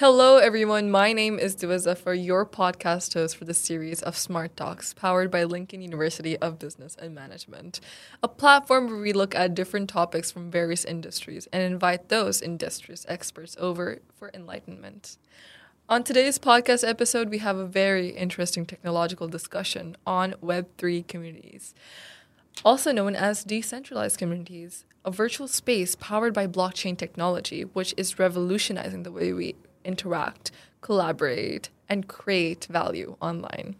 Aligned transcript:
Hello, 0.00 0.36
everyone. 0.36 0.92
My 0.92 1.12
name 1.12 1.40
is 1.40 1.56
Dua 1.56 1.76
Zafar, 1.76 2.14
your 2.14 2.46
podcast 2.46 3.14
host 3.14 3.36
for 3.36 3.44
the 3.44 3.52
series 3.52 4.00
of 4.00 4.16
Smart 4.16 4.56
Talks, 4.56 4.94
powered 4.94 5.28
by 5.28 5.42
Lincoln 5.42 5.82
University 5.82 6.36
of 6.36 6.60
Business 6.60 6.94
and 7.02 7.16
Management, 7.16 7.80
a 8.22 8.28
platform 8.28 8.86
where 8.86 9.00
we 9.00 9.12
look 9.12 9.34
at 9.34 9.56
different 9.56 9.90
topics 9.90 10.30
from 10.30 10.52
various 10.52 10.84
industries 10.84 11.48
and 11.52 11.64
invite 11.64 12.10
those 12.10 12.40
industries 12.40 13.06
experts 13.08 13.56
over 13.58 13.98
for 14.14 14.30
enlightenment. 14.32 15.18
On 15.88 16.04
today's 16.04 16.38
podcast 16.38 16.86
episode, 16.86 17.28
we 17.28 17.38
have 17.38 17.56
a 17.56 17.66
very 17.66 18.10
interesting 18.10 18.66
technological 18.66 19.26
discussion 19.26 19.96
on 20.06 20.34
Web3 20.34 21.08
communities, 21.08 21.74
also 22.64 22.92
known 22.92 23.14
as 23.14 23.44
decentralized 23.44 24.18
communities, 24.18 24.84
a 25.04 25.10
virtual 25.10 25.48
space 25.48 25.94
powered 25.94 26.34
by 26.34 26.46
blockchain 26.46 26.96
technology, 26.96 27.62
which 27.62 27.94
is 27.96 28.18
revolutionizing 28.18 29.02
the 29.02 29.12
way 29.12 29.32
we 29.32 29.54
interact, 29.84 30.50
collaborate, 30.80 31.70
and 31.88 32.08
create 32.08 32.66
value 32.70 33.16
online. 33.20 33.76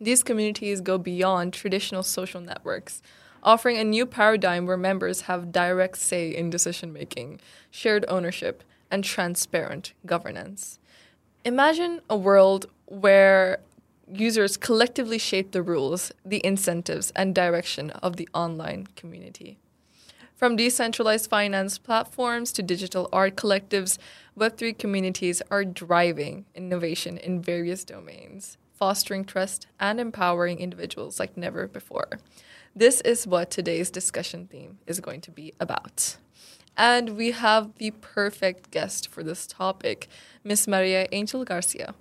These 0.00 0.22
communities 0.22 0.80
go 0.80 0.98
beyond 0.98 1.52
traditional 1.52 2.02
social 2.02 2.40
networks, 2.40 3.02
offering 3.42 3.78
a 3.78 3.84
new 3.84 4.06
paradigm 4.06 4.66
where 4.66 4.76
members 4.76 5.22
have 5.22 5.52
direct 5.52 5.98
say 5.98 6.34
in 6.34 6.50
decision 6.50 6.92
making, 6.92 7.40
shared 7.70 8.04
ownership, 8.08 8.62
and 8.90 9.04
transparent 9.04 9.92
governance. 10.06 10.78
Imagine 11.44 12.00
a 12.08 12.16
world 12.16 12.66
where 12.86 13.58
users 14.12 14.56
collectively 14.56 15.18
shape 15.18 15.52
the 15.52 15.62
rules, 15.62 16.12
the 16.24 16.44
incentives, 16.44 17.10
and 17.16 17.34
direction 17.34 17.90
of 17.90 18.16
the 18.16 18.28
online 18.34 18.88
community. 18.96 19.58
From 20.36 20.54
decentralized 20.54 21.28
finance 21.28 21.78
platforms 21.78 22.52
to 22.52 22.62
digital 22.62 23.08
art 23.12 23.34
collectives, 23.34 23.98
Web3 24.38 24.78
communities 24.78 25.42
are 25.50 25.64
driving 25.64 26.44
innovation 26.54 27.18
in 27.18 27.42
various 27.42 27.84
domains, 27.84 28.56
fostering 28.72 29.24
trust 29.24 29.66
and 29.80 29.98
empowering 29.98 30.60
individuals 30.60 31.18
like 31.18 31.36
never 31.36 31.66
before. 31.66 32.20
This 32.76 33.00
is 33.00 33.26
what 33.26 33.50
today's 33.50 33.90
discussion 33.90 34.46
theme 34.46 34.78
is 34.86 35.00
going 35.00 35.20
to 35.22 35.32
be 35.32 35.54
about. 35.58 36.18
And 36.76 37.16
we 37.16 37.32
have 37.32 37.74
the 37.78 37.90
perfect 37.90 38.70
guest 38.70 39.08
for 39.08 39.24
this 39.24 39.44
topic, 39.48 40.06
Miss 40.44 40.66
Mariangel 40.66 41.44
Garcia, 41.44 41.96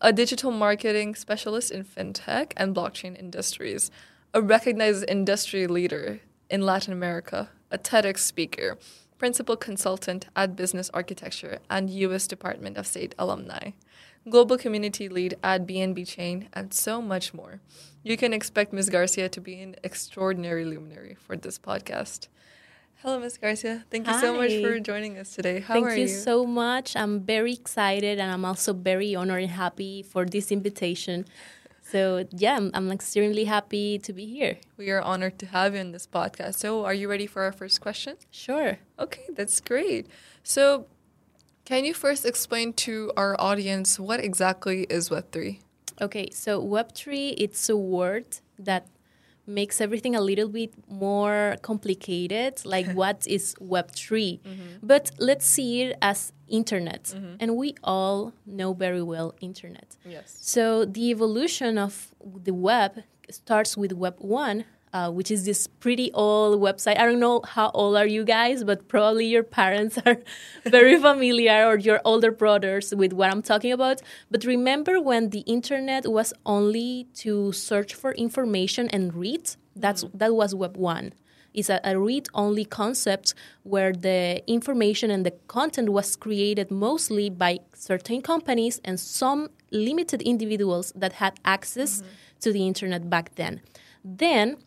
a 0.00 0.12
digital 0.12 0.52
marketing 0.52 1.16
specialist 1.16 1.72
in 1.72 1.82
fintech 1.82 2.52
and 2.56 2.74
blockchain 2.74 3.18
industries, 3.18 3.90
a 4.32 4.40
recognized 4.40 5.04
industry 5.08 5.66
leader 5.66 6.20
in 6.48 6.62
Latin 6.62 6.92
America, 6.92 7.50
a 7.72 7.78
TEDx 7.78 8.18
speaker, 8.18 8.78
principal 9.18 9.56
consultant 9.56 10.26
at 10.36 10.54
Business 10.54 10.88
Architecture 10.94 11.58
and 11.68 11.90
U.S. 11.90 12.28
Department 12.28 12.76
of 12.76 12.86
State 12.86 13.14
alumni, 13.18 13.70
global 14.30 14.56
community 14.56 15.08
lead 15.08 15.36
at 15.42 15.66
BNB 15.66 16.06
Chain, 16.06 16.48
and 16.52 16.72
so 16.72 17.02
much 17.02 17.34
more. 17.34 17.60
You 18.04 18.16
can 18.16 18.32
expect 18.32 18.72
Ms. 18.72 18.90
Garcia 18.90 19.28
to 19.28 19.40
be 19.40 19.60
an 19.60 19.74
extraordinary 19.82 20.64
luminary 20.64 21.16
for 21.18 21.36
this 21.36 21.58
podcast. 21.58 22.28
Hello, 23.02 23.20
Ms. 23.20 23.38
Garcia. 23.38 23.84
Thank 23.92 24.08
you 24.08 24.12
Hi. 24.12 24.20
so 24.20 24.34
much 24.34 24.50
for 24.60 24.80
joining 24.80 25.18
us 25.18 25.32
today. 25.34 25.60
How 25.60 25.74
Thank 25.74 25.86
are 25.86 25.90
you, 25.90 26.06
Thank 26.08 26.08
you? 26.08 26.14
so 26.16 26.44
much. 26.44 26.96
I'm 26.96 27.20
very 27.20 27.52
excited 27.52 28.18
and 28.18 28.30
I'm 28.30 28.44
also 28.44 28.72
very 28.72 29.14
honored 29.14 29.42
and 29.42 29.52
happy 29.52 30.02
for 30.02 30.24
this 30.24 30.50
invitation. 30.50 31.24
So, 31.80 32.26
yeah, 32.32 32.56
I'm, 32.56 32.72
I'm 32.74 32.90
extremely 32.90 33.44
happy 33.44 33.98
to 34.00 34.12
be 34.12 34.26
here. 34.26 34.58
we 34.76 34.90
are 34.90 35.00
honored 35.00 35.38
to 35.38 35.46
have 35.46 35.74
you 35.74 35.80
in 35.80 35.92
this 35.92 36.08
podcast. 36.08 36.56
So, 36.56 36.84
are 36.84 36.92
you 36.92 37.08
ready 37.08 37.26
for 37.26 37.42
our 37.42 37.52
first 37.52 37.80
question? 37.80 38.16
Sure. 38.32 38.78
Okay, 38.98 39.26
that's 39.34 39.60
great. 39.60 40.08
So, 40.42 40.86
can 41.64 41.84
you 41.84 41.94
first 41.94 42.26
explain 42.26 42.72
to 42.88 43.12
our 43.16 43.40
audience 43.40 44.00
what 44.00 44.18
exactly 44.20 44.82
is 44.90 45.08
Web3? 45.08 45.60
Okay, 46.00 46.30
so 46.32 46.60
Web3, 46.60 47.34
it's 47.38 47.68
a 47.68 47.76
word 47.76 48.26
that 48.58 48.86
makes 49.48 49.80
everything 49.80 50.14
a 50.14 50.20
little 50.20 50.48
bit 50.48 50.72
more 50.88 51.56
complicated, 51.62 52.64
like 52.64 52.90
what 53.00 53.26
is 53.26 53.54
Web3. 53.60 54.40
Mm-hmm. 54.40 54.62
But 54.82 55.10
let's 55.18 55.46
see 55.46 55.82
it 55.82 55.98
as 56.02 56.32
internet. 56.46 57.04
Mm-hmm. 57.04 57.36
And 57.40 57.56
we 57.56 57.74
all 57.82 58.32
know 58.46 58.72
very 58.74 59.02
well 59.02 59.34
internet. 59.40 59.96
Yes. 60.04 60.36
So 60.40 60.84
the 60.84 61.10
evolution 61.10 61.78
of 61.78 62.14
the 62.22 62.54
web 62.54 63.02
starts 63.30 63.76
with 63.76 63.92
Web 63.92 64.16
1, 64.18 64.64
uh, 64.92 65.10
which 65.10 65.30
is 65.30 65.44
this 65.44 65.66
pretty 65.66 66.12
old 66.12 66.60
website. 66.60 66.98
I 66.98 67.06
don't 67.06 67.20
know 67.20 67.42
how 67.46 67.70
old 67.74 67.96
are 67.96 68.06
you 68.06 68.24
guys, 68.24 68.64
but 68.64 68.88
probably 68.88 69.26
your 69.26 69.42
parents 69.42 69.98
are 70.06 70.18
very 70.64 70.98
familiar 71.00 71.66
or 71.66 71.76
your 71.78 72.00
older 72.04 72.30
brothers 72.30 72.94
with 72.94 73.12
what 73.12 73.30
I'm 73.30 73.42
talking 73.42 73.72
about. 73.72 74.02
But 74.30 74.44
remember 74.44 75.00
when 75.00 75.30
the 75.30 75.40
internet 75.40 76.06
was 76.06 76.32
only 76.46 77.08
to 77.16 77.52
search 77.52 77.94
for 77.94 78.12
information 78.12 78.88
and 78.88 79.14
read? 79.14 79.50
That's 79.74 80.04
that 80.14 80.34
was 80.34 80.54
Web 80.54 80.76
1. 80.76 81.12
It's 81.54 81.70
a, 81.70 81.80
a 81.82 81.98
read-only 81.98 82.64
concept 82.64 83.34
where 83.62 83.92
the 83.92 84.42
information 84.46 85.10
and 85.10 85.24
the 85.24 85.32
content 85.48 85.88
was 85.88 86.14
created 86.14 86.70
mostly 86.70 87.30
by 87.30 87.60
certain 87.74 88.20
companies 88.22 88.80
and 88.84 89.00
some 89.00 89.48
limited 89.70 90.22
individuals 90.22 90.92
that 90.94 91.14
had 91.14 91.40
access 91.44 92.02
to 92.40 92.52
the 92.52 92.66
internet 92.66 93.08
back 93.10 93.34
then. 93.34 93.60
Then 94.04 94.58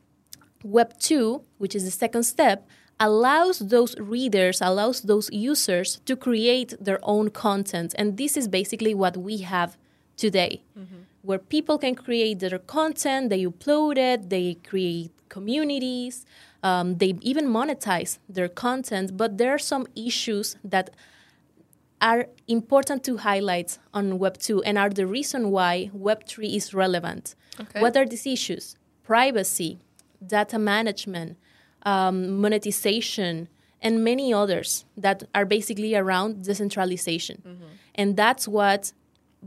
Web 0.63 0.97
2, 0.99 1.41
which 1.57 1.75
is 1.75 1.83
the 1.85 1.91
second 1.91 2.23
step, 2.23 2.67
allows 2.99 3.59
those 3.59 3.97
readers, 3.97 4.61
allows 4.61 5.01
those 5.01 5.29
users 5.31 5.99
to 6.05 6.15
create 6.15 6.75
their 6.79 6.99
own 7.01 7.29
content. 7.29 7.95
And 7.97 8.17
this 8.17 8.37
is 8.37 8.47
basically 8.47 8.93
what 8.93 9.17
we 9.17 9.37
have 9.39 9.77
today, 10.17 10.61
where 11.23 11.39
people 11.39 11.77
can 11.79 11.95
create 11.95 12.39
their 12.39 12.59
content, 12.59 13.29
they 13.29 13.43
upload 13.43 13.97
it, 13.97 14.29
they 14.29 14.55
create 14.55 15.11
communities, 15.29 16.25
um, 16.61 16.97
they 16.97 17.15
even 17.21 17.47
monetize 17.47 18.19
their 18.29 18.47
content. 18.47 19.17
But 19.17 19.39
there 19.39 19.51
are 19.51 19.59
some 19.59 19.87
issues 19.95 20.57
that 20.63 20.91
are 22.01 22.27
important 22.47 23.03
to 23.05 23.17
highlight 23.17 23.77
on 23.93 24.17
Web 24.19 24.37
2 24.37 24.63
and 24.63 24.77
are 24.77 24.89
the 24.89 25.05
reason 25.05 25.51
why 25.51 25.89
Web 25.93 26.25
3 26.27 26.55
is 26.55 26.73
relevant. 26.73 27.35
Okay. 27.59 27.79
What 27.79 27.95
are 27.95 28.05
these 28.05 28.25
issues? 28.25 28.75
Privacy, 29.03 29.79
data 30.25 30.59
management, 30.59 31.37
um, 31.83 32.39
monetization, 32.39 33.47
and 33.81 34.03
many 34.03 34.33
others 34.33 34.85
that 34.95 35.23
are 35.33 35.45
basically 35.45 35.95
around 35.95 36.43
decentralization. 36.43 37.41
Mm-hmm. 37.45 37.65
And 37.95 38.15
that's 38.15 38.47
what 38.47 38.93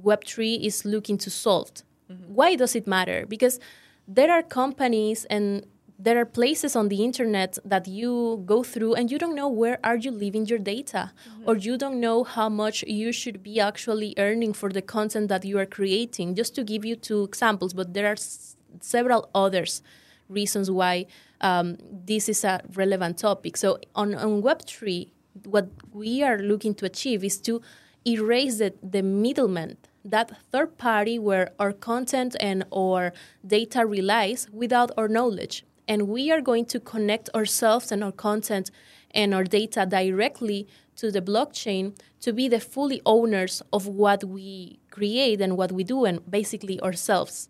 Web3 0.02 0.64
is 0.64 0.84
looking 0.84 1.18
to 1.18 1.30
solve. 1.30 1.70
Mm-hmm. 2.10 2.34
Why 2.34 2.56
does 2.56 2.74
it 2.74 2.86
matter? 2.86 3.26
Because 3.26 3.60
there 4.08 4.30
are 4.30 4.42
companies 4.42 5.24
and 5.26 5.64
there 5.98 6.18
are 6.18 6.24
places 6.24 6.74
on 6.74 6.88
the 6.88 7.04
internet 7.04 7.56
that 7.64 7.86
you 7.86 8.42
go 8.44 8.62
through 8.64 8.94
and 8.94 9.10
you 9.10 9.18
don't 9.18 9.34
know 9.34 9.48
where 9.48 9.78
are 9.84 9.96
you 9.96 10.10
leaving 10.10 10.44
your 10.46 10.58
data 10.58 11.12
mm-hmm. 11.28 11.48
or 11.48 11.56
you 11.56 11.78
don't 11.78 12.00
know 12.00 12.24
how 12.24 12.48
much 12.48 12.82
you 12.82 13.12
should 13.12 13.42
be 13.42 13.60
actually 13.60 14.12
earning 14.18 14.52
for 14.52 14.70
the 14.70 14.82
content 14.82 15.28
that 15.28 15.44
you 15.44 15.56
are 15.56 15.66
creating 15.66 16.34
just 16.34 16.54
to 16.56 16.64
give 16.64 16.84
you 16.84 16.96
two 16.96 17.22
examples 17.22 17.72
but 17.72 17.94
there 17.94 18.06
are 18.06 18.12
s- 18.12 18.56
several 18.80 19.30
others 19.34 19.82
reasons 20.28 20.70
why 20.70 21.06
um, 21.40 21.76
this 21.90 22.28
is 22.28 22.44
a 22.44 22.62
relevant 22.74 23.18
topic. 23.18 23.56
So 23.56 23.78
on, 23.94 24.14
on 24.14 24.42
web3 24.42 25.10
what 25.44 25.68
we 25.92 26.22
are 26.22 26.38
looking 26.38 26.74
to 26.76 26.86
achieve 26.86 27.24
is 27.24 27.40
to 27.40 27.60
erase 28.06 28.58
the, 28.58 28.74
the 28.82 29.02
middleman 29.02 29.76
that 30.04 30.30
third 30.52 30.76
party 30.76 31.18
where 31.18 31.50
our 31.58 31.72
content 31.72 32.36
and 32.38 32.64
our 32.72 33.12
data 33.46 33.86
relies 33.86 34.48
without 34.52 34.90
our 34.98 35.08
knowledge. 35.08 35.64
And 35.88 36.08
we 36.08 36.30
are 36.30 36.40
going 36.40 36.66
to 36.66 36.80
connect 36.80 37.30
ourselves 37.34 37.90
and 37.90 38.04
our 38.04 38.12
content 38.12 38.70
and 39.12 39.34
our 39.34 39.44
data 39.44 39.86
directly 39.86 40.68
to 40.96 41.10
the 41.10 41.22
blockchain 41.22 41.96
to 42.20 42.32
be 42.32 42.48
the 42.48 42.60
fully 42.60 43.00
owners 43.06 43.62
of 43.72 43.86
what 43.86 44.24
we 44.24 44.78
create 44.90 45.40
and 45.40 45.56
what 45.56 45.72
we 45.72 45.84
do 45.84 46.04
and 46.04 46.30
basically 46.30 46.80
ourselves 46.80 47.48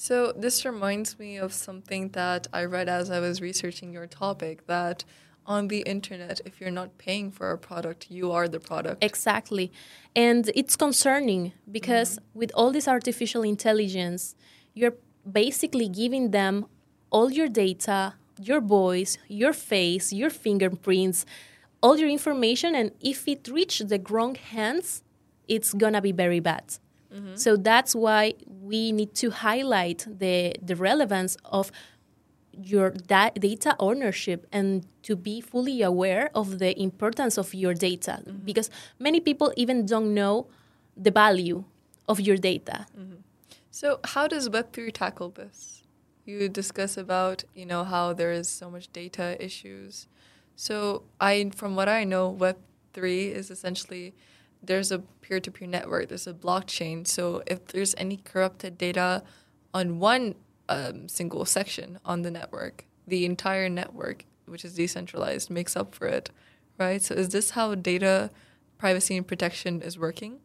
So 0.00 0.30
this 0.30 0.64
reminds 0.64 1.18
me 1.18 1.38
of 1.38 1.52
something 1.52 2.10
that 2.10 2.46
I 2.52 2.66
read 2.66 2.88
as 2.88 3.10
I 3.10 3.18
was 3.18 3.40
researching 3.40 3.92
your 3.92 4.06
topic 4.06 4.68
that 4.68 5.02
on 5.44 5.66
the 5.66 5.80
internet, 5.80 6.40
if 6.44 6.60
you're 6.60 6.70
not 6.70 6.98
paying 6.98 7.32
for 7.32 7.50
a 7.50 7.58
product, 7.58 8.06
you 8.08 8.30
are 8.30 8.46
the 8.46 8.60
product. 8.60 9.02
Exactly. 9.02 9.72
And 10.14 10.52
it's 10.54 10.76
concerning 10.76 11.52
because 11.68 12.10
mm-hmm. 12.10 12.38
with 12.38 12.52
all 12.54 12.70
this 12.70 12.86
artificial 12.86 13.42
intelligence, 13.42 14.36
you're 14.72 14.94
basically 15.28 15.88
giving 15.88 16.30
them 16.30 16.66
all 17.10 17.32
your 17.32 17.48
data, 17.48 18.14
your 18.40 18.60
voice, 18.60 19.18
your 19.26 19.52
face, 19.52 20.12
your 20.12 20.30
fingerprints, 20.30 21.26
all 21.82 21.98
your 21.98 22.08
information. 22.08 22.76
And 22.76 22.92
if 23.00 23.26
it 23.26 23.48
reaches 23.48 23.88
the 23.88 24.00
wrong 24.08 24.36
hands, 24.36 25.02
it's 25.48 25.72
going 25.74 25.94
to 25.94 26.00
be 26.00 26.12
very 26.12 26.38
bad. 26.38 26.78
So 27.34 27.56
that's 27.56 27.94
why 27.94 28.34
we 28.46 28.92
need 28.92 29.14
to 29.16 29.30
highlight 29.30 30.06
the, 30.06 30.54
the 30.62 30.76
relevance 30.76 31.36
of 31.44 31.72
your 32.52 32.90
da- 32.90 33.30
data 33.30 33.76
ownership 33.78 34.46
and 34.52 34.86
to 35.02 35.16
be 35.16 35.40
fully 35.40 35.82
aware 35.82 36.30
of 36.34 36.58
the 36.58 36.78
importance 36.80 37.38
of 37.38 37.54
your 37.54 37.72
data 37.74 38.22
mm-hmm. 38.22 38.44
because 38.44 38.68
many 38.98 39.20
people 39.20 39.52
even 39.56 39.86
don't 39.86 40.12
know 40.12 40.48
the 40.96 41.10
value 41.10 41.64
of 42.08 42.20
your 42.20 42.36
data. 42.36 42.86
Mm-hmm. 42.98 43.16
So, 43.70 44.00
how 44.04 44.26
does 44.26 44.48
Web3 44.48 44.92
tackle 44.92 45.30
this? 45.30 45.84
You 46.24 46.48
discuss 46.48 46.96
about, 46.96 47.44
you 47.54 47.64
know, 47.64 47.84
how 47.84 48.12
there 48.12 48.32
is 48.32 48.48
so 48.48 48.70
much 48.70 48.92
data 48.92 49.42
issues. 49.42 50.08
So, 50.56 51.04
I 51.20 51.50
from 51.54 51.76
what 51.76 51.88
I 51.88 52.04
know, 52.04 52.36
Web3 52.38 53.30
is 53.30 53.50
essentially 53.50 54.14
there's 54.62 54.90
a 54.90 54.98
peer-to-peer 54.98 55.68
network, 55.68 56.08
there's 56.08 56.26
a 56.26 56.34
blockchain. 56.34 57.06
So, 57.06 57.42
if 57.46 57.66
there's 57.66 57.94
any 57.96 58.18
corrupted 58.18 58.78
data 58.78 59.22
on 59.72 59.98
one 59.98 60.34
um, 60.68 61.08
single 61.08 61.44
section 61.44 61.98
on 62.04 62.22
the 62.22 62.30
network, 62.30 62.84
the 63.06 63.24
entire 63.24 63.68
network, 63.68 64.24
which 64.46 64.64
is 64.64 64.74
decentralized, 64.74 65.50
makes 65.50 65.76
up 65.76 65.94
for 65.94 66.06
it, 66.06 66.30
right? 66.78 67.02
So, 67.02 67.14
is 67.14 67.30
this 67.30 67.50
how 67.50 67.74
data 67.74 68.30
privacy 68.78 69.16
and 69.16 69.26
protection 69.26 69.82
is 69.82 69.98
working? 69.98 70.40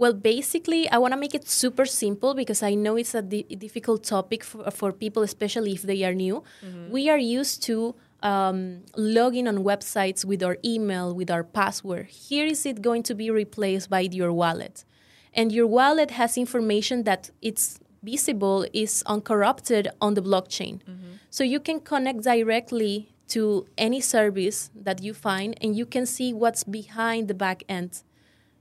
Well, 0.00 0.14
basically, 0.14 0.88
I 0.88 0.96
want 0.96 1.12
to 1.12 1.20
make 1.20 1.34
it 1.34 1.46
super 1.46 1.84
simple 1.84 2.32
because 2.32 2.62
I 2.62 2.74
know 2.74 2.96
it's 2.96 3.14
a 3.14 3.20
di- 3.20 3.42
difficult 3.42 4.02
topic 4.02 4.42
for, 4.42 4.70
for 4.70 4.92
people, 4.92 5.22
especially 5.22 5.72
if 5.72 5.82
they 5.82 6.04
are 6.04 6.14
new. 6.14 6.42
Mm-hmm. 6.64 6.90
We 6.90 7.10
are 7.10 7.18
used 7.18 7.62
to 7.64 7.94
um, 8.22 8.82
logging 8.96 9.48
on 9.48 9.58
websites 9.58 10.24
with 10.24 10.42
our 10.42 10.56
email, 10.64 11.14
with 11.14 11.30
our 11.30 11.44
password. 11.44 12.06
Here 12.06 12.46
is 12.46 12.66
it 12.66 12.82
going 12.82 13.02
to 13.04 13.14
be 13.14 13.30
replaced 13.30 13.90
by 13.90 14.00
your 14.00 14.32
wallet. 14.32 14.84
And 15.32 15.52
your 15.52 15.66
wallet 15.66 16.12
has 16.12 16.36
information 16.36 17.04
that 17.04 17.30
it's 17.40 17.78
visible, 18.02 18.66
is 18.72 19.02
uncorrupted 19.06 19.88
on 20.00 20.14
the 20.14 20.22
blockchain. 20.22 20.82
Mm-hmm. 20.82 21.12
So 21.30 21.44
you 21.44 21.60
can 21.60 21.80
connect 21.80 22.22
directly 22.22 23.14
to 23.28 23.66
any 23.78 24.00
service 24.00 24.70
that 24.74 25.02
you 25.02 25.14
find 25.14 25.56
and 25.60 25.76
you 25.76 25.86
can 25.86 26.04
see 26.04 26.32
what's 26.32 26.64
behind 26.64 27.28
the 27.28 27.34
back 27.34 27.62
end 27.68 28.02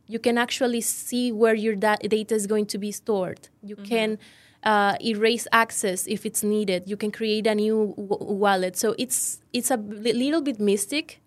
you 0.10 0.18
can 0.18 0.40
actually 0.40 0.82
see 0.82 1.32
where 1.32 1.54
your 1.54 1.76
da- 1.76 2.02
data 2.02 2.34
is 2.34 2.48
going 2.48 2.66
to 2.66 2.80
be 2.80 2.92
stored. 2.92 3.48
You 3.62 3.76
mm-hmm. 3.76 3.86
can 3.86 4.18
uh, 4.64 4.96
erase 5.04 5.48
access 5.52 6.08
if 6.08 6.26
it's 6.26 6.44
needed. 6.44 6.84
You 6.88 6.98
can 6.98 7.12
create 7.12 7.48
a 7.48 7.56
new 7.56 7.94
w- 7.98 8.34
wallet. 8.34 8.76
So 8.78 8.96
it's 8.98 9.42
it's 9.54 9.72
a 9.72 9.78
little 9.78 10.42
bit 10.42 10.60
mystic, 10.60 11.22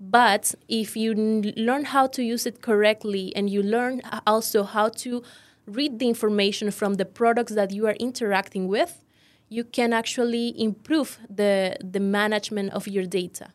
but 0.00 0.54
if 0.68 0.96
you 0.96 1.12
n- 1.12 1.52
learn 1.56 1.84
how 1.86 2.06
to 2.08 2.22
use 2.22 2.46
it 2.46 2.62
correctly 2.62 3.32
and 3.36 3.48
you 3.48 3.62
learn 3.62 4.02
also 4.26 4.64
how 4.64 4.88
to 4.88 5.22
read 5.66 5.98
the 5.98 6.08
information 6.08 6.70
from 6.70 6.94
the 6.94 7.04
products 7.04 7.54
that 7.54 7.70
you 7.70 7.86
are 7.86 7.96
interacting 8.00 8.66
with, 8.68 9.04
you 9.48 9.64
can 9.64 9.92
actually 9.92 10.54
improve 10.60 11.18
the 11.30 11.76
the 11.80 12.00
management 12.00 12.72
of 12.72 12.88
your 12.88 13.04
data. 13.06 13.50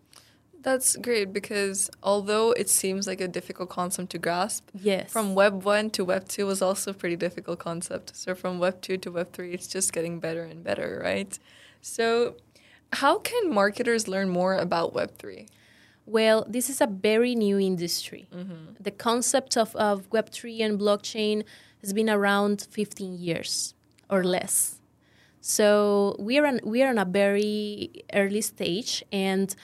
That's 0.67 0.97
great 0.97 1.31
because 1.31 1.89
although 2.03 2.51
it 2.51 2.67
seems 2.67 3.07
like 3.07 3.21
a 3.21 3.27
difficult 3.29 3.69
concept 3.69 4.09
to 4.09 4.17
grasp, 4.17 4.67
yes. 4.73 5.09
from 5.09 5.33
Web 5.33 5.63
1 5.63 5.91
to 5.91 6.03
Web 6.03 6.27
2 6.27 6.45
was 6.45 6.61
also 6.61 6.91
a 6.91 6.93
pretty 6.93 7.15
difficult 7.15 7.57
concept. 7.57 8.13
So 8.17 8.35
from 8.35 8.59
Web 8.59 8.81
2 8.81 8.97
to 8.97 9.09
Web 9.09 9.31
3, 9.31 9.53
it's 9.53 9.67
just 9.67 9.93
getting 9.93 10.19
better 10.19 10.43
and 10.43 10.65
better, 10.65 11.01
right? 11.01 11.39
So, 11.79 12.35
how 12.91 13.17
can 13.19 13.49
marketers 13.49 14.09
learn 14.09 14.27
more 14.27 14.55
about 14.55 14.93
Web 14.93 15.17
3? 15.17 15.47
Well, 16.05 16.45
this 16.49 16.69
is 16.69 16.81
a 16.81 16.87
very 16.87 17.33
new 17.33 17.57
industry. 17.57 18.27
Mm-hmm. 18.35 18.73
The 18.81 18.91
concept 18.91 19.55
of, 19.55 19.73
of 19.77 20.09
Web3 20.09 20.65
and 20.65 20.77
blockchain 20.77 21.45
has 21.79 21.93
been 21.93 22.09
around 22.09 22.67
15 22.69 23.13
years 23.17 23.73
or 24.09 24.21
less. 24.21 24.81
So 25.39 26.17
we 26.19 26.37
are, 26.37 26.45
on, 26.45 26.59
we 26.65 26.83
are 26.83 26.89
on 26.89 26.97
a 26.97 27.05
very 27.05 28.03
early 28.13 28.41
stage, 28.41 29.01
and 29.13 29.55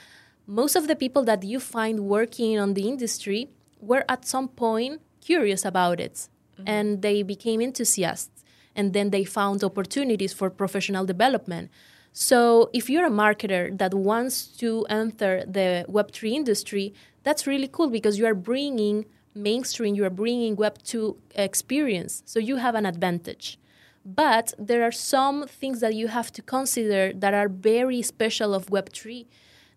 most 0.46 0.76
of 0.76 0.88
the 0.88 0.96
people 0.96 1.24
that 1.24 1.42
you 1.42 1.58
find 1.58 2.00
working 2.00 2.58
on 2.58 2.74
the 2.74 2.88
industry 2.88 3.48
were 3.80 4.04
at 4.08 4.26
some 4.26 4.48
point 4.48 5.00
curious 5.20 5.64
about 5.64 6.00
it 6.00 6.28
mm-hmm. 6.56 6.64
and 6.66 7.02
they 7.02 7.22
became 7.22 7.60
enthusiasts 7.60 8.44
and 8.76 8.92
then 8.92 9.10
they 9.10 9.24
found 9.24 9.62
opportunities 9.64 10.32
for 10.32 10.50
professional 10.50 11.04
development 11.04 11.70
so 12.12 12.70
if 12.72 12.88
you're 12.88 13.06
a 13.06 13.10
marketer 13.10 13.76
that 13.76 13.92
wants 13.94 14.46
to 14.46 14.84
enter 14.88 15.44
the 15.46 15.84
web3 15.88 16.32
industry 16.32 16.94
that's 17.22 17.46
really 17.46 17.68
cool 17.68 17.88
because 17.88 18.18
you 18.18 18.26
are 18.26 18.34
bringing 18.34 19.06
mainstream 19.34 19.94
you 19.94 20.04
are 20.04 20.10
bringing 20.10 20.56
web2 20.56 21.16
experience 21.34 22.22
so 22.26 22.38
you 22.38 22.56
have 22.56 22.74
an 22.74 22.86
advantage 22.86 23.58
but 24.04 24.52
there 24.58 24.82
are 24.82 24.92
some 24.92 25.46
things 25.46 25.80
that 25.80 25.94
you 25.94 26.08
have 26.08 26.30
to 26.30 26.42
consider 26.42 27.12
that 27.14 27.32
are 27.32 27.48
very 27.48 28.02
special 28.02 28.54
of 28.54 28.66
web3 28.66 29.26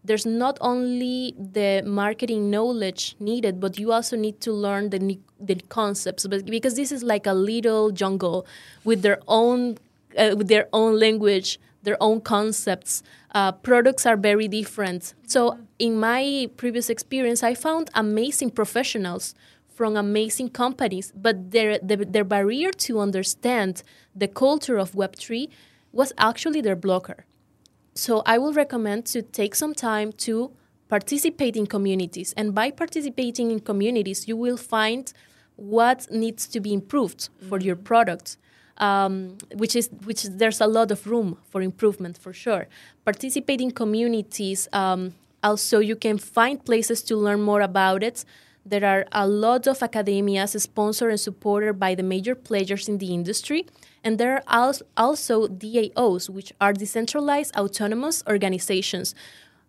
there's 0.07 0.25
not 0.25 0.57
only 0.61 1.35
the 1.37 1.83
marketing 1.85 2.49
knowledge 2.49 3.15
needed, 3.19 3.59
but 3.59 3.77
you 3.77 3.91
also 3.91 4.15
need 4.15 4.39
to 4.41 4.51
learn 4.51 4.89
the 4.89 5.19
the 5.39 5.55
concepts. 5.69 6.25
Because 6.25 6.75
this 6.75 6.91
is 6.91 7.03
like 7.03 7.25
a 7.27 7.33
little 7.33 7.91
jungle 7.91 8.45
with 8.83 9.01
their 9.01 9.19
own 9.27 9.77
uh, 10.17 10.33
with 10.37 10.47
their 10.47 10.67
own 10.73 10.99
language, 10.99 11.59
their 11.83 11.97
own 12.01 12.21
concepts. 12.21 13.03
Uh, 13.33 13.51
products 13.51 14.05
are 14.05 14.17
very 14.17 14.47
different. 14.47 15.13
So 15.27 15.59
in 15.77 15.99
my 15.99 16.49
previous 16.57 16.89
experience, 16.89 17.43
I 17.43 17.53
found 17.53 17.89
amazing 17.93 18.51
professionals 18.51 19.35
from 19.77 19.95
amazing 19.95 20.49
companies, 20.49 21.13
but 21.15 21.51
their, 21.51 21.77
their, 21.77 21.97
their 21.97 22.23
barrier 22.23 22.71
to 22.71 22.99
understand 22.99 23.83
the 24.15 24.27
culture 24.27 24.77
of 24.77 24.93
Web3 24.93 25.49
was 25.91 26.13
actually 26.17 26.61
their 26.61 26.75
blocker. 26.75 27.25
So 27.97 28.21
I 28.25 28.37
will 28.37 28.53
recommend 28.53 29.05
to 29.07 29.21
take 29.21 29.55
some 29.55 29.73
time 29.73 30.11
to 30.27 30.51
participate 30.87 31.55
in 31.55 31.65
communities. 31.65 32.33
And 32.37 32.53
by 32.53 32.71
participating 32.71 33.51
in 33.51 33.59
communities, 33.59 34.27
you 34.27 34.37
will 34.37 34.57
find 34.57 35.11
what 35.55 36.07
needs 36.11 36.47
to 36.49 36.59
be 36.59 36.73
improved 36.73 37.19
mm-hmm. 37.19 37.49
for 37.49 37.59
your 37.59 37.75
product. 37.75 38.37
Um, 38.79 39.39
which 39.55 39.75
is 39.75 39.89
which 40.05 40.23
is, 40.23 40.37
there's 40.37 40.61
a 40.61 40.67
lot 40.67 40.91
of 40.91 41.07
room 41.07 41.39
for 41.49 41.63
improvement 41.63 42.15
for 42.15 42.31
sure. 42.31 42.67
Participate 43.05 43.59
in 43.59 43.71
communities. 43.71 44.67
Um, 44.71 45.15
also, 45.43 45.79
you 45.79 45.95
can 45.95 46.19
find 46.19 46.63
places 46.63 47.01
to 47.03 47.15
learn 47.15 47.41
more 47.41 47.61
about 47.61 48.03
it. 48.03 48.23
There 48.69 48.83
are 48.83 49.05
a 49.13 49.25
lot 49.25 49.65
of 49.65 49.79
academias 49.79 50.59
sponsored 50.59 51.11
and 51.11 51.19
supported 51.19 51.79
by 51.79 51.95
the 51.95 52.03
major 52.03 52.35
players 52.35 52.89
in 52.89 52.97
the 52.97 53.13
industry. 53.13 53.65
And 54.03 54.17
there 54.17 54.43
are 54.45 54.73
also 54.97 55.47
DAOs, 55.47 56.29
which 56.29 56.51
are 56.59 56.73
decentralized 56.73 57.55
autonomous 57.55 58.23
organizations, 58.27 59.15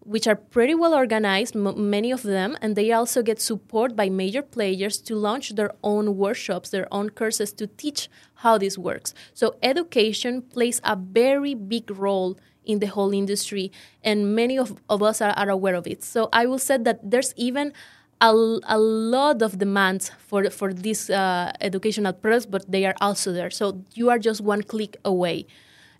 which 0.01 0.27
are 0.27 0.35
pretty 0.35 0.75
well 0.75 0.95
organized, 0.95 1.55
many 1.55 2.11
of 2.11 2.23
them, 2.23 2.57
and 2.61 2.75
they 2.75 2.91
also 2.91 3.23
get 3.23 3.41
support 3.41 3.95
by 3.95 4.09
major 4.09 4.43
players 4.43 4.99
to 5.03 5.15
launch 5.15 5.51
their 5.51 5.71
own 5.85 6.17
workshops, 6.17 6.71
their 6.71 6.93
own 6.93 7.11
courses 7.11 7.53
to 7.53 7.69
teach 7.69 8.09
how 8.37 8.59
this 8.59 8.77
works. 8.77 9.15
So, 9.33 9.57
education 9.63 10.43
plays 10.43 10.81
a 10.83 10.97
very 10.97 11.55
big 11.55 11.91
role 11.91 12.37
in 12.65 12.81
the 12.81 12.87
whole 12.87 13.13
industry, 13.13 13.71
and 14.03 14.35
many 14.35 14.59
of, 14.59 14.81
of 14.89 15.03
us 15.03 15.21
are, 15.21 15.33
are 15.33 15.51
aware 15.51 15.75
of 15.75 15.87
it. 15.87 16.03
So, 16.03 16.29
I 16.33 16.47
will 16.47 16.59
say 16.59 16.79
that 16.79 16.99
there's 17.09 17.33
even 17.37 17.73
a, 18.21 18.31
a 18.31 18.79
lot 18.79 19.43
of 19.43 19.59
demand 19.59 20.11
for 20.19 20.51
for 20.51 20.73
these 20.73 21.11
uh, 21.11 21.53
educational 21.61 22.13
products, 22.13 22.47
but 22.47 22.71
they 22.71 22.85
are 22.85 22.95
also 23.01 23.33
there. 23.33 23.51
So 23.51 23.83
you 23.95 24.11
are 24.11 24.19
just 24.19 24.41
one 24.41 24.63
click 24.63 24.97
away. 25.05 25.47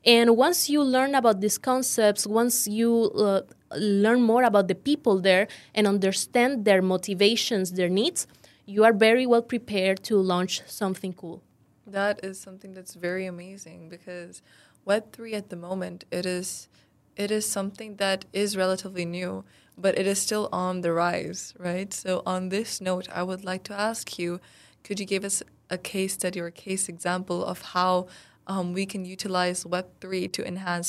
And 0.05 0.37
once 0.37 0.71
you 0.71 0.83
learn 0.83 1.15
about 1.15 1.41
these 1.41 1.59
concepts, 1.59 2.27
once 2.27 2.67
you 2.67 3.11
uh, 3.17 3.43
learn 3.77 4.23
more 4.23 4.43
about 4.45 4.69
the 4.69 4.75
people 4.75 5.21
there 5.21 5.49
and 5.75 5.87
understand 5.87 6.65
their 6.65 6.81
motivations, 6.81 7.73
their 7.73 7.89
needs, 7.89 8.27
you 8.65 8.85
are 8.85 8.93
very 8.93 9.27
well 9.27 9.43
prepared 9.43 10.03
to 10.05 10.17
launch 10.17 10.63
something 10.67 11.13
cool. 11.13 11.43
That 11.87 12.25
is 12.25 12.39
something 12.39 12.75
that's 12.75 12.95
very 12.95 13.27
amazing 13.27 13.89
because 13.89 14.43
Web3 14.87 15.35
at 15.35 15.51
the 15.51 15.57
moment, 15.57 16.05
it 16.11 16.27
is 16.27 16.69
it 17.17 17.31
is 17.33 17.45
something 17.45 17.97
that 17.97 18.25
is 18.33 18.57
relatively 18.57 19.05
new 19.05 19.45
but 19.81 19.99
it 19.99 20.07
is 20.07 20.19
still 20.19 20.49
on 20.53 20.81
the 20.81 20.93
rise, 20.93 21.55
right? 21.59 21.93
So, 21.93 22.23
on 22.27 22.49
this 22.49 22.81
note, 22.81 23.09
I 23.13 23.23
would 23.23 23.45
like 23.45 23.63
to 23.65 23.75
ask 23.75 24.19
you 24.19 24.41
could 24.85 25.01
you 25.01 25.07
give 25.07 25.25
us 25.25 25.43
a 25.71 25.79
case 25.79 26.15
study 26.15 26.41
or 26.41 26.47
a 26.47 26.53
case 26.53 26.89
example 26.89 27.45
of 27.45 27.61
how 27.61 28.07
um, 28.47 28.73
we 28.73 28.87
can 28.87 29.05
utilize 29.05 29.65
Web3 29.65 30.33
to 30.33 30.47
enhance, 30.47 30.89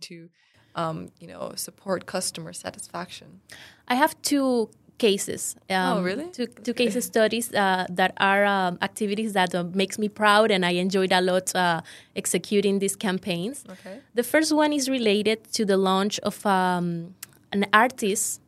to 0.00 0.28
um, 0.74 1.08
you 1.18 1.26
know, 1.26 1.52
support 1.56 2.06
customer 2.06 2.52
satisfaction? 2.52 3.40
I 3.88 3.96
have 3.96 4.20
two 4.22 4.70
cases. 4.98 5.56
Oh, 5.68 5.74
um, 5.74 5.98
oh, 5.98 6.02
really? 6.02 6.26
Two, 6.30 6.46
two 6.46 6.70
okay. 6.70 6.86
case 6.90 7.04
studies 7.04 7.52
uh, 7.52 7.86
that 7.90 8.12
are 8.18 8.44
um, 8.44 8.78
activities 8.80 9.32
that 9.32 9.54
uh, 9.54 9.64
makes 9.82 9.98
me 9.98 10.08
proud, 10.08 10.50
and 10.50 10.64
I 10.64 10.72
enjoyed 10.86 11.12
a 11.12 11.20
lot 11.20 11.54
uh, 11.54 11.80
executing 12.14 12.78
these 12.78 12.96
campaigns. 12.96 13.64
Okay. 13.74 13.98
The 14.14 14.22
first 14.22 14.50
one 14.62 14.72
is 14.72 14.88
related 14.88 15.38
to 15.56 15.64
the 15.64 15.76
launch 15.76 16.20
of 16.20 16.46
um, 16.46 17.14
an 17.52 17.66
artist, 17.72 18.40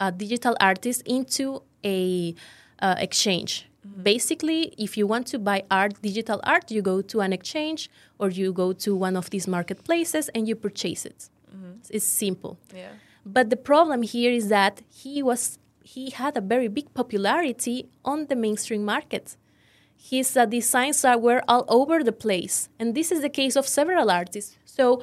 a 0.00 0.12
digital 0.12 0.56
artist, 0.60 1.02
into 1.06 1.62
a 1.84 2.34
uh, 2.80 2.94
exchange. 2.98 3.68
Mm-hmm. 3.86 4.02
Basically, 4.02 4.74
if 4.78 4.96
you 4.96 5.06
want 5.06 5.26
to 5.28 5.38
buy 5.38 5.64
art, 5.70 6.00
digital 6.02 6.40
art, 6.44 6.70
you 6.70 6.82
go 6.82 7.00
to 7.02 7.20
an 7.20 7.32
exchange 7.32 7.90
or 8.18 8.30
you 8.30 8.52
go 8.52 8.72
to 8.72 8.94
one 8.94 9.16
of 9.16 9.30
these 9.30 9.46
marketplaces 9.46 10.28
and 10.30 10.48
you 10.48 10.56
purchase 10.56 11.06
it. 11.06 11.30
It's 11.90 12.04
simple. 12.04 12.58
Yeah. 12.74 12.90
But 13.24 13.50
the 13.50 13.56
problem 13.56 14.02
here 14.02 14.32
is 14.32 14.48
that 14.48 14.82
he 14.88 15.22
was 15.22 15.58
he 15.82 16.10
had 16.10 16.36
a 16.36 16.40
very 16.40 16.68
big 16.68 16.92
popularity 16.92 17.88
on 18.04 18.26
the 18.26 18.36
mainstream 18.36 18.84
market. 18.84 19.36
His 19.96 20.36
uh, 20.36 20.44
designs 20.44 21.04
are, 21.04 21.18
were 21.18 21.42
all 21.48 21.64
over 21.68 22.04
the 22.04 22.12
place, 22.12 22.68
and 22.78 22.94
this 22.94 23.10
is 23.10 23.22
the 23.22 23.30
case 23.30 23.56
of 23.56 23.66
several 23.66 24.10
artists. 24.10 24.58
So, 24.64 25.02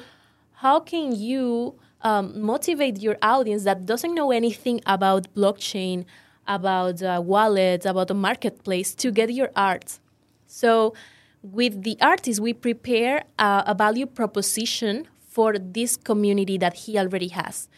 how 0.54 0.80
can 0.80 1.14
you 1.14 1.78
um, 2.06 2.40
motivate 2.40 3.02
your 3.02 3.16
audience 3.20 3.64
that 3.64 3.84
doesn't 3.84 4.14
know 4.14 4.30
anything 4.30 4.80
about 4.86 5.22
blockchain, 5.34 6.04
about 6.46 7.02
uh, 7.02 7.20
wallets, 7.24 7.84
about 7.84 8.06
the 8.08 8.14
marketplace 8.14 8.94
to 8.94 9.10
get 9.10 9.32
your 9.32 9.50
art? 9.56 9.98
So, 10.46 10.94
with 11.42 11.82
the 11.82 11.96
artist, 12.00 12.40
we 12.40 12.52
prepare 12.52 13.24
a, 13.38 13.64
a 13.66 13.74
value 13.74 14.06
proposition 14.06 15.08
for 15.28 15.58
this 15.58 15.96
community 15.96 16.56
that 16.58 16.74
he 16.74 16.98
already 16.98 17.28
has. 17.28 17.68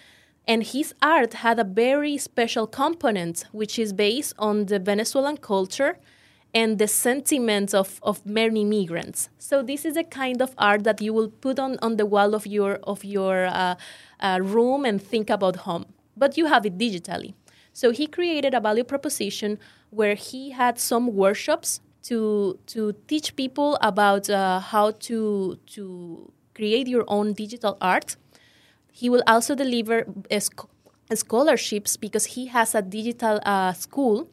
And 0.47 0.63
his 0.63 0.95
art 1.03 1.35
had 1.45 1.59
a 1.59 1.65
very 1.65 2.17
special 2.19 2.67
component, 2.67 3.45
which 3.53 3.79
is 3.79 3.93
based 3.93 4.35
on 4.39 4.67
the 4.67 4.79
Venezuelan 4.79 5.39
culture 5.39 5.99
and 6.55 6.78
the 6.78 6.88
sentiments 6.88 7.75
of, 7.75 8.00
of 8.02 8.25
many 8.25 8.64
migrants. 8.64 9.28
So 9.38 9.62
this 9.62 9.85
is 9.85 9.97
a 9.97 10.05
kind 10.05 10.40
of 10.40 10.55
art 10.59 10.85
that 10.85 11.00
you 11.00 11.12
will 11.12 11.28
put 11.28 11.59
on, 11.59 11.78
on 11.83 11.97
the 11.97 12.07
wall 12.07 12.35
of 12.35 12.47
your, 12.47 12.76
of 12.85 13.05
your 13.05 13.47
uh, 13.47 13.76
uh, 14.21 14.38
room 14.43 14.85
and 14.85 15.00
think 15.00 15.31
about 15.31 15.57
home. 15.57 15.87
But 16.17 16.37
you 16.37 16.47
have 16.47 16.67
it 16.67 16.78
digitally. 16.78 17.35
So 17.73 17.90
he 17.90 18.07
created 18.07 18.55
a 18.55 18.61
value 18.61 18.85
proposition 18.85 19.59
where 19.90 20.14
he 20.14 20.50
had 20.50 20.78
some 20.78 21.14
workshops 21.14 21.81
to, 22.05 22.59
to 22.67 22.95
teach 23.07 23.37
people 23.37 23.78
about 23.81 24.28
uh, 24.31 24.61
how 24.61 24.93
to, 24.93 25.59
to 25.67 26.33
create 26.55 26.88
your 26.88 27.05
own 27.09 27.35
digital 27.35 27.76
art 27.81 28.17
he 28.99 29.09
will 29.09 29.23
also 29.28 29.55
deliver 29.55 30.07
scholarships 31.14 31.97
because 31.97 32.25
he 32.35 32.47
has 32.47 32.75
a 32.75 32.83
digital 32.83 33.38
uh, 33.45 33.73
school. 33.73 34.28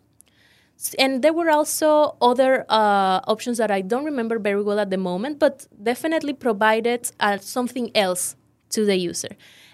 And 0.99 1.23
there 1.23 1.33
were 1.33 1.49
also 1.49 2.17
other 2.21 2.65
uh, 2.69 3.21
options 3.27 3.57
that 3.57 3.71
I 3.71 3.81
don't 3.81 4.05
remember 4.05 4.37
very 4.39 4.61
well 4.61 4.79
at 4.79 4.89
the 4.89 4.97
moment, 4.97 5.39
but 5.39 5.67
definitely 5.81 6.33
provided 6.33 7.11
uh, 7.19 7.37
something 7.37 7.95
else 7.95 8.35
to 8.69 8.85
the 8.85 8.97
user. 8.97 9.29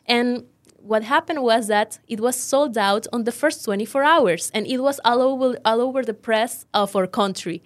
And 0.06 0.46
what 0.78 1.04
happened 1.04 1.44
was 1.44 1.68
that 1.68 2.00
it 2.08 2.20
was 2.20 2.36
sold 2.36 2.78
out 2.78 3.08
on 3.12 3.24
the 3.24 3.32
first 3.32 3.66
24 3.66 4.04
hours, 4.04 4.52
and 4.54 4.66
it 4.68 4.80
was 4.80 5.00
all 5.04 5.22
over, 5.22 5.58
all 5.66 5.82
over 5.82 6.04
the 6.04 6.14
press 6.14 6.66
of 6.74 6.96
our 6.96 7.08
country 7.08 7.62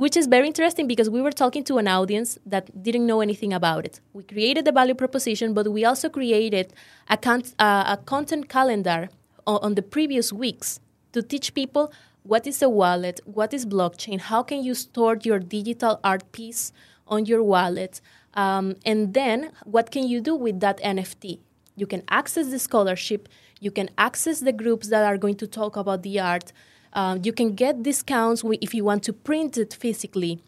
which 0.00 0.16
is 0.16 0.26
very 0.26 0.46
interesting 0.46 0.86
because 0.86 1.10
we 1.10 1.20
were 1.20 1.30
talking 1.30 1.62
to 1.62 1.76
an 1.76 1.86
audience 1.86 2.38
that 2.46 2.82
didn't 2.82 3.06
know 3.06 3.20
anything 3.20 3.52
about 3.52 3.84
it. 3.84 4.00
We 4.14 4.22
created 4.22 4.64
the 4.64 4.72
value 4.72 4.94
proposition, 4.94 5.52
but 5.52 5.70
we 5.70 5.84
also 5.84 6.08
created 6.08 6.72
a, 7.10 7.18
con- 7.18 7.42
uh, 7.58 7.96
a 7.98 7.98
content 7.98 8.48
calendar 8.48 9.10
on, 9.46 9.58
on 9.62 9.74
the 9.74 9.82
previous 9.82 10.32
weeks 10.32 10.80
to 11.12 11.22
teach 11.22 11.52
people 11.52 11.92
what 12.30 12.46
is 12.46 12.62
a 12.62 12.68
wallet, 12.68 13.18
what 13.24 13.52
is 13.52 13.66
blockchain, 13.66 14.20
how 14.20 14.40
can 14.40 14.62
you 14.62 14.72
store 14.72 15.16
your 15.20 15.40
digital 15.40 15.98
art 16.04 16.30
piece 16.30 16.72
on 17.08 17.26
your 17.26 17.42
wallet, 17.42 18.00
um, 18.34 18.76
and 18.86 19.14
then 19.14 19.50
what 19.64 19.90
can 19.90 20.06
you 20.06 20.20
do 20.20 20.36
with 20.36 20.60
that 20.60 20.78
NFT? 20.78 21.40
You 21.74 21.88
can 21.88 22.04
access 22.08 22.46
the 22.50 22.60
scholarship, 22.60 23.28
you 23.58 23.72
can 23.72 23.90
access 23.98 24.38
the 24.38 24.52
groups 24.52 24.90
that 24.90 25.04
are 25.04 25.18
going 25.18 25.34
to 25.38 25.48
talk 25.48 25.74
about 25.76 26.04
the 26.04 26.20
art. 26.20 26.52
Uh, 26.92 27.18
you 27.20 27.32
can 27.32 27.56
get 27.56 27.82
discounts 27.82 28.44
if 28.60 28.74
you 28.74 28.84
want 28.84 29.02
to 29.02 29.12
print 29.12 29.58
it 29.58 29.74
physically. 29.74 30.40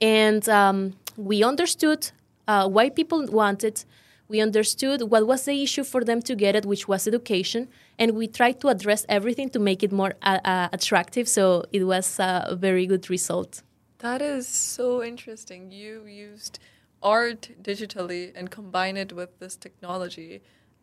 And 0.00 0.48
um, 0.48 0.94
we 1.18 1.44
understood 1.44 2.12
uh, 2.48 2.66
why 2.66 2.88
people 2.88 3.26
want 3.26 3.62
it. 3.62 3.84
We 4.30 4.40
understood 4.40 4.98
what 5.12 5.26
was 5.26 5.44
the 5.44 5.56
issue 5.62 5.84
for 5.84 6.02
them 6.04 6.22
to 6.22 6.34
get 6.34 6.54
it, 6.54 6.64
which 6.64 6.84
was 6.88 7.06
education. 7.06 7.68
And 7.98 8.08
we 8.20 8.26
tried 8.28 8.60
to 8.62 8.68
address 8.68 9.04
everything 9.08 9.48
to 9.50 9.58
make 9.58 9.80
it 9.86 9.92
more 10.00 10.12
uh, 10.22 10.38
uh 10.52 10.68
attractive. 10.72 11.26
So 11.28 11.44
it 11.72 11.84
was 11.92 12.06
a 12.18 12.56
very 12.66 12.86
good 12.86 13.04
result. 13.10 13.50
That 13.98 14.22
is 14.22 14.46
so 14.76 14.86
interesting. 15.02 15.60
You 15.72 16.06
used 16.06 16.54
art 17.02 17.42
digitally 17.60 18.22
and 18.36 18.50
combine 18.58 18.96
it 18.96 19.12
with 19.12 19.30
this 19.40 19.56
technology. 19.56 20.32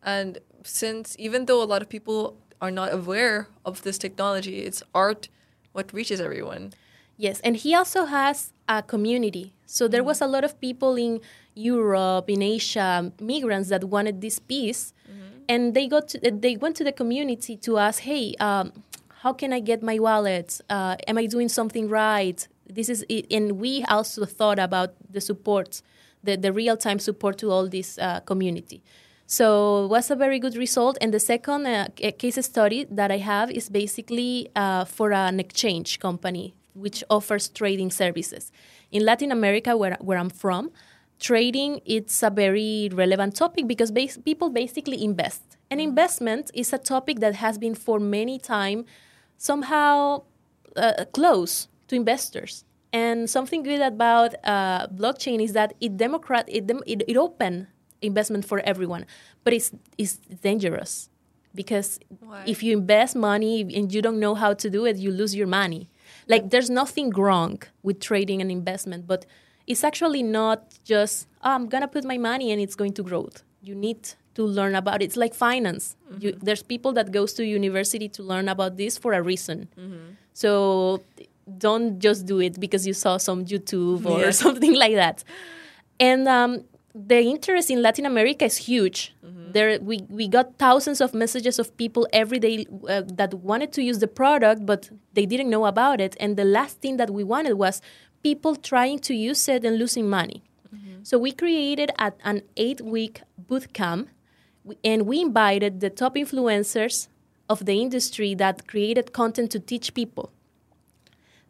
And 0.04 0.32
since 0.64 1.16
even 1.18 1.46
though 1.48 1.62
a 1.64 1.70
lot 1.74 1.82
of 1.82 1.90
people 1.90 2.38
are 2.62 2.72
not 2.72 2.94
aware 2.94 3.50
of 3.66 3.84
this 3.84 3.98
technology. 3.98 4.60
It's 4.60 4.84
art 4.94 5.30
what 5.74 5.94
reaches 5.94 6.20
everyone. 6.20 6.74
Yes, 7.18 7.40
and 7.42 7.56
he 7.56 7.74
also 7.74 8.06
has 8.06 8.54
a 8.68 8.84
community. 8.84 9.54
So 9.66 9.88
there 9.88 10.02
mm-hmm. 10.02 10.08
was 10.08 10.22
a 10.22 10.28
lot 10.28 10.44
of 10.44 10.60
people 10.60 10.96
in 10.96 11.22
Europe, 11.58 12.30
in 12.30 12.42
Asia, 12.42 13.12
migrants 13.20 13.70
that 13.70 13.84
wanted 13.86 14.22
this 14.22 14.40
piece, 14.40 14.94
mm-hmm. 15.10 15.40
and 15.50 15.74
they 15.74 15.88
got 15.88 16.10
to, 16.10 16.32
they 16.32 16.58
went 16.58 16.76
to 16.78 16.84
the 16.84 16.92
community 16.92 17.58
to 17.58 17.78
ask, 17.78 18.02
"Hey, 18.02 18.36
um, 18.40 18.72
how 19.22 19.34
can 19.34 19.52
I 19.54 19.60
get 19.60 19.82
my 19.82 20.00
wallet? 20.00 20.62
Uh, 20.70 20.96
am 21.08 21.18
I 21.18 21.26
doing 21.26 21.50
something 21.50 21.90
right?" 21.90 22.48
This 22.70 22.90
is 22.90 23.06
it. 23.10 23.26
and 23.32 23.60
we 23.60 23.84
also 23.86 24.26
thought 24.26 24.60
about 24.60 24.94
the 25.10 25.22
support, 25.22 25.82
the 26.24 26.38
the 26.38 26.52
real 26.52 26.78
time 26.78 27.00
support 27.00 27.38
to 27.40 27.52
all 27.52 27.68
this 27.68 27.98
uh, 27.98 28.20
community. 28.22 28.82
So 29.30 29.84
it 29.84 29.88
was 29.90 30.10
a 30.10 30.16
very 30.16 30.40
good 30.40 30.56
result. 30.56 30.98
And 31.02 31.14
the 31.14 31.20
second 31.20 31.68
uh, 31.68 31.88
case 32.18 32.40
study 32.46 32.86
that 32.90 33.12
I 33.12 33.18
have 33.18 33.52
is 33.52 33.68
basically 33.68 34.50
uh, 34.56 34.86
for 34.86 35.12
an 35.12 35.42
exchange 35.42 36.00
company 36.00 36.54
which 36.78 37.04
offers 37.10 37.50
trading 37.50 37.92
services. 37.92 38.52
In 38.92 39.04
Latin 39.04 39.32
America, 39.32 39.76
where, 39.76 39.98
where 40.00 40.18
I'm 40.18 40.30
from, 40.30 40.72
trading 41.20 41.82
it's 41.86 42.22
a 42.24 42.30
very 42.30 42.90
relevant 42.94 43.36
topic 43.36 43.68
because 43.68 43.92
base, 43.92 44.18
people 44.18 44.50
basically 44.50 45.04
invest. 45.04 45.58
And 45.70 45.82
investment 45.82 46.52
is 46.54 46.72
a 46.72 46.78
topic 46.78 47.20
that 47.20 47.36
has 47.36 47.58
been 47.58 47.76
for 47.76 48.00
many 48.00 48.40
time 48.40 48.86
somehow 49.38 50.24
uh, 50.76 51.06
close 51.12 51.68
to 51.88 51.96
investors. 51.96 52.64
And 52.94 53.30
something 53.30 53.64
good 53.64 53.82
about 53.82 54.36
uh, 54.44 54.88
blockchain 54.88 55.44
is 55.44 55.54
that 55.54 55.74
it 55.82 55.98
democrat 55.98 56.46
it, 56.48 56.70
it, 56.86 57.04
it 57.08 57.18
open 57.18 57.68
investment 58.02 58.46
for 58.46 58.60
everyone, 58.60 59.06
but 59.44 59.54
it's 59.54 59.72
it's 59.98 60.18
dangerous 60.42 61.10
because 61.54 62.00
Why? 62.22 62.44
if 62.46 62.64
you 62.64 62.78
invest 62.78 63.16
money 63.16 63.62
and 63.62 63.94
you 63.94 64.02
don't 64.02 64.20
know 64.20 64.36
how 64.36 64.54
to 64.54 64.70
do 64.70 64.86
it, 64.86 64.96
you 64.98 65.12
lose 65.12 65.36
your 65.36 65.48
money. 65.48 65.90
Like 66.28 66.50
there's 66.50 66.70
nothing 66.70 67.10
wrong 67.10 67.62
with 67.84 68.00
trading 68.00 68.42
and 68.42 68.50
investment, 68.52 69.08
but 69.08 69.26
it's 69.68 69.84
actually 69.84 70.24
not 70.24 70.74
just 70.84 71.28
oh, 71.44 71.52
I'm 71.52 71.68
gonna 71.68 71.88
put 71.88 72.04
my 72.04 72.18
money 72.18 72.52
and 72.52 72.62
it's 72.62 72.76
going 72.76 72.94
to 72.94 73.04
grow. 73.04 73.30
You 73.62 73.76
need 73.76 74.10
to 74.36 74.44
learn 74.44 74.76
about 74.76 75.02
it. 75.02 75.06
It's 75.06 75.18
like 75.18 75.34
finance. 75.34 75.96
Mm-hmm. 76.12 76.22
You, 76.22 76.38
there's 76.42 76.64
people 76.64 76.94
that 76.94 77.12
goes 77.12 77.34
to 77.34 77.46
university 77.46 78.08
to 78.10 78.24
learn 78.24 78.48
about 78.50 78.78
this 78.78 78.98
for 78.98 79.14
a 79.14 79.22
reason. 79.22 79.68
Mm-hmm. 79.78 80.14
So 80.34 81.04
don't 81.58 82.00
just 82.00 82.26
do 82.26 82.40
it 82.40 82.60
because 82.60 82.86
you 82.86 82.94
saw 82.94 83.18
some 83.18 83.46
YouTube 83.46 84.06
or 84.06 84.20
yeah. 84.20 84.32
something 84.46 84.76
like 84.76 84.94
that. 84.94 85.24
And 86.00 86.28
um, 86.28 86.64
the 86.94 87.20
interest 87.20 87.70
in 87.70 87.82
Latin 87.82 88.06
America 88.06 88.46
is 88.46 88.58
huge. 88.58 89.16
Mm-hmm. 89.26 89.52
There, 89.54 89.80
we, 89.82 90.02
we 90.10 90.28
got 90.28 90.58
thousands 90.58 91.02
of 91.02 91.14
messages 91.14 91.58
of 91.58 91.76
people 91.78 92.08
every 92.14 92.40
day 92.40 92.66
uh, 92.88 93.02
that 93.14 93.34
wanted 93.34 93.72
to 93.74 93.82
use 93.84 94.00
the 94.00 94.08
product, 94.08 94.66
but 94.66 94.90
they 95.14 95.26
didn't 95.26 95.50
know 95.50 95.66
about 95.66 96.00
it. 96.00 96.16
And 96.20 96.38
the 96.38 96.46
last 96.46 96.82
thing 96.82 96.98
that 96.98 97.10
we 97.10 97.24
wanted 97.24 97.54
was 97.54 97.82
people 98.24 98.56
trying 98.56 99.00
to 99.00 99.14
use 99.14 99.48
it 99.48 99.64
and 99.64 99.78
losing 99.78 100.10
money. 100.10 100.44
Mm-hmm. 100.74 101.04
So 101.04 101.18
we 101.18 101.32
created 101.32 101.92
a, 102.00 102.14
an 102.24 102.42
eight 102.56 102.82
week 102.82 103.22
boot 103.38 103.74
camp, 103.74 104.10
and 104.84 105.06
we 105.06 105.22
invited 105.22 105.80
the 105.80 105.90
top 105.90 106.16
influencers 106.16 107.08
of 107.50 107.66
the 107.66 107.82
industry 107.82 108.36
that 108.36 108.68
created 108.68 109.14
content 109.14 109.52
to 109.52 109.60
teach 109.60 109.94
people. 109.94 110.32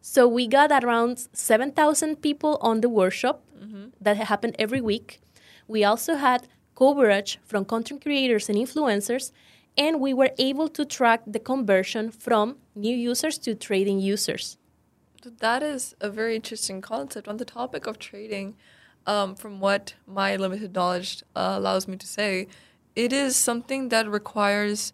So 0.01 0.27
we 0.27 0.47
got 0.47 0.71
around 0.83 1.27
7,000 1.33 2.21
people 2.21 2.57
on 2.61 2.81
the 2.81 2.89
workshop 2.89 3.43
mm-hmm. 3.59 3.87
that 3.99 4.17
happened 4.17 4.55
every 4.59 4.79
week. 4.79 5.19
We 5.67 5.83
also 5.83 6.15
had 6.15 6.47
coverage 6.75 7.39
from 7.43 7.65
content 7.65 8.03
creators 8.03 8.47
and 8.47 8.57
influencers, 8.57 9.31
and 9.77 9.99
we 9.99 10.13
were 10.13 10.31
able 10.37 10.69
to 10.69 10.85
track 10.85 11.21
the 11.27 11.39
conversion 11.39 12.11
from 12.11 12.57
new 12.75 12.95
users 12.95 13.37
to 13.39 13.55
trading 13.55 13.99
users. 13.99 14.57
That 15.39 15.63
is 15.63 15.95
a 15.99 16.09
very 16.09 16.35
interesting 16.35 16.81
concept. 16.81 17.27
On 17.27 17.37
the 17.37 17.45
topic 17.45 17.87
of 17.87 17.99
trading, 17.99 18.55
um, 19.05 19.35
from 19.35 19.59
what 19.59 19.95
my 20.05 20.35
limited 20.35 20.73
knowledge 20.73 21.23
uh, 21.35 21.53
allows 21.55 21.87
me 21.87 21.97
to 21.97 22.07
say, 22.07 22.47
it 22.95 23.13
is 23.13 23.35
something 23.35 23.89
that 23.89 24.09
requires 24.09 24.93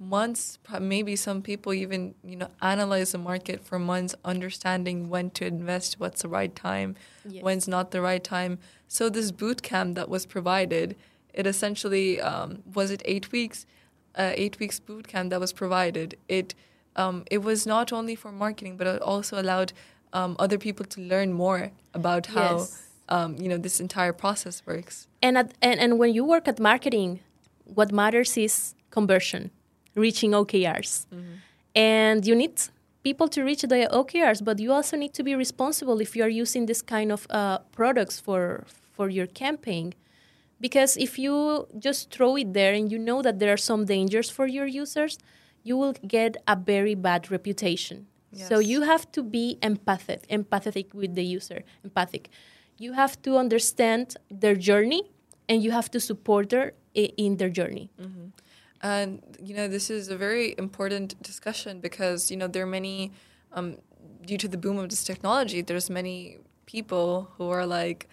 months 0.00 0.58
maybe 0.80 1.14
some 1.14 1.42
people 1.42 1.74
even 1.74 2.14
you 2.24 2.34
know 2.34 2.48
analyze 2.62 3.12
the 3.12 3.18
market 3.18 3.62
for 3.62 3.78
months 3.78 4.14
understanding 4.24 5.10
when 5.10 5.28
to 5.28 5.44
invest 5.44 6.00
what's 6.00 6.22
the 6.22 6.28
right 6.28 6.56
time 6.56 6.96
yes. 7.28 7.44
when's 7.44 7.68
not 7.68 7.90
the 7.90 8.00
right 8.00 8.24
time 8.24 8.58
so 8.88 9.10
this 9.10 9.30
boot 9.30 9.62
camp 9.62 9.94
that 9.96 10.08
was 10.08 10.24
provided 10.24 10.96
it 11.34 11.46
essentially 11.46 12.18
um, 12.18 12.62
was 12.74 12.90
it 12.90 13.02
eight 13.04 13.30
weeks 13.30 13.66
uh, 14.14 14.32
eight 14.34 14.58
weeks 14.58 14.80
boot 14.80 15.06
camp 15.06 15.28
that 15.28 15.38
was 15.38 15.52
provided 15.52 16.16
it 16.28 16.54
um, 16.96 17.24
it 17.30 17.38
was 17.38 17.66
not 17.66 17.92
only 17.92 18.14
for 18.14 18.32
marketing 18.32 18.76
but 18.76 18.86
it 18.86 19.02
also 19.02 19.40
allowed 19.40 19.72
um, 20.12 20.36
other 20.38 20.58
people 20.58 20.84
to 20.86 21.00
learn 21.00 21.32
more 21.32 21.70
about 21.94 22.26
how 22.26 22.58
yes. 22.58 22.82
um, 23.08 23.36
you 23.38 23.48
know 23.48 23.56
this 23.56 23.80
entire 23.80 24.12
process 24.12 24.62
works. 24.66 25.06
And, 25.22 25.38
at, 25.38 25.54
and 25.62 25.78
and 25.80 25.98
when 25.98 26.14
you 26.14 26.24
work 26.24 26.48
at 26.48 26.58
marketing, 26.58 27.20
what 27.64 27.92
matters 27.92 28.36
is 28.36 28.74
conversion, 28.90 29.50
reaching 29.94 30.32
OKRs, 30.32 31.06
mm-hmm. 31.06 31.34
and 31.74 32.26
you 32.26 32.34
need 32.34 32.60
people 33.02 33.28
to 33.28 33.42
reach 33.42 33.62
the 33.62 33.88
OKRs, 33.92 34.44
but 34.44 34.58
you 34.58 34.72
also 34.72 34.96
need 34.96 35.14
to 35.14 35.22
be 35.22 35.34
responsible 35.34 36.00
if 36.00 36.14
you 36.16 36.22
are 36.22 36.28
using 36.28 36.66
this 36.66 36.82
kind 36.82 37.12
of 37.12 37.26
uh, 37.30 37.58
products 37.72 38.20
for 38.20 38.64
for 38.92 39.08
your 39.08 39.26
campaign. 39.26 39.94
Because 40.60 40.98
if 40.98 41.18
you 41.18 41.66
just 41.78 42.10
throw 42.10 42.36
it 42.36 42.52
there 42.52 42.74
and 42.74 42.92
you 42.92 42.98
know 42.98 43.22
that 43.22 43.38
there 43.38 43.50
are 43.50 43.56
some 43.56 43.86
dangers 43.86 44.28
for 44.28 44.46
your 44.46 44.66
users, 44.66 45.16
you 45.70 45.76
will 45.82 45.96
get 46.18 46.32
a 46.54 46.56
very 46.72 46.96
bad 47.08 47.30
reputation. 47.36 47.96
Yes. 48.32 48.48
So 48.50 48.56
you 48.72 48.78
have 48.92 49.04
to 49.16 49.20
be 49.36 49.44
empathic, 49.70 50.20
empathetic 50.38 50.86
with 51.00 51.12
the 51.18 51.26
user, 51.38 51.60
empathic. 51.86 52.24
You 52.84 52.92
have 53.02 53.14
to 53.26 53.30
understand 53.44 54.04
their 54.42 54.56
journey 54.70 55.02
and 55.48 55.56
you 55.64 55.70
have 55.78 55.88
to 55.94 56.00
support 56.00 56.46
her 56.56 56.66
in 57.24 57.36
their 57.40 57.52
journey. 57.58 57.86
Mm-hmm. 58.02 58.26
And 58.82 59.10
you 59.48 59.54
know, 59.58 59.68
this 59.76 59.90
is 59.90 60.08
a 60.16 60.18
very 60.26 60.46
important 60.66 61.08
discussion 61.30 61.80
because 61.88 62.30
you 62.30 62.36
know 62.40 62.48
there 62.54 62.64
are 62.66 62.74
many, 62.80 63.12
um, 63.56 63.68
due 64.30 64.38
to 64.44 64.48
the 64.54 64.60
boom 64.64 64.78
of 64.82 64.86
this 64.92 65.04
technology, 65.10 65.60
there's 65.68 65.90
many 66.00 66.38
people 66.74 67.30
who 67.34 67.46
are 67.56 67.66
like, 67.66 68.08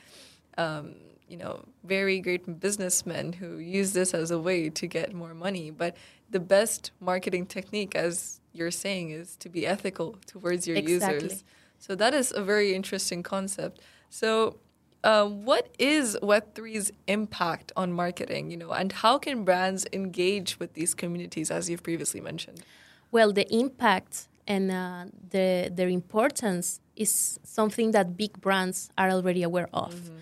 um, 0.57 0.95
you 1.31 1.37
know, 1.41 1.53
very 1.83 2.19
great 2.19 2.43
businessmen 2.59 3.33
who 3.39 3.49
use 3.79 3.89
this 3.93 4.09
as 4.21 4.29
a 4.31 4.39
way 4.47 4.69
to 4.69 4.85
get 4.97 5.13
more 5.13 5.33
money. 5.33 5.71
But 5.71 5.95
the 6.29 6.39
best 6.39 6.91
marketing 6.99 7.45
technique, 7.45 7.95
as 7.95 8.41
you're 8.53 8.71
saying, 8.71 9.11
is 9.11 9.35
to 9.37 9.49
be 9.49 9.65
ethical 9.65 10.17
towards 10.25 10.67
your 10.67 10.77
exactly. 10.77 11.23
users. 11.23 11.43
So 11.79 11.95
that 11.95 12.13
is 12.13 12.33
a 12.35 12.43
very 12.43 12.73
interesting 12.73 13.23
concept. 13.23 13.81
So, 14.09 14.57
uh, 15.03 15.25
what 15.25 15.69
is 15.77 16.17
Web3's 16.23 16.91
impact 17.07 17.71
on 17.77 17.93
marketing, 17.93 18.51
you 18.51 18.57
know, 18.57 18.71
and 18.71 18.91
how 18.91 19.17
can 19.17 19.43
brands 19.45 19.85
engage 19.93 20.59
with 20.59 20.73
these 20.73 20.93
communities, 20.95 21.51
as 21.51 21.69
you've 21.69 21.83
previously 21.83 22.19
mentioned? 22.19 22.63
Well, 23.11 23.31
the 23.31 23.47
impact 23.53 24.27
and 24.47 24.71
uh, 24.71 25.05
the, 25.29 25.69
their 25.71 25.87
importance 25.87 26.81
is 26.95 27.39
something 27.43 27.91
that 27.91 28.17
big 28.17 28.41
brands 28.41 28.89
are 28.97 29.11
already 29.11 29.43
aware 29.43 29.69
of. 29.73 29.93
Mm-hmm. 29.93 30.15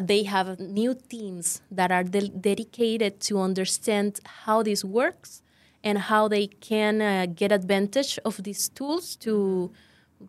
They 0.00 0.22
have 0.24 0.58
new 0.58 0.94
teams 0.94 1.60
that 1.70 1.92
are 1.92 2.04
de- 2.04 2.28
dedicated 2.28 3.20
to 3.20 3.40
understand 3.40 4.20
how 4.24 4.62
this 4.62 4.84
works 4.84 5.42
and 5.84 5.98
how 5.98 6.28
they 6.28 6.46
can 6.46 7.02
uh, 7.02 7.26
get 7.26 7.52
advantage 7.52 8.18
of 8.24 8.42
these 8.42 8.68
tools 8.68 9.16
to 9.16 9.72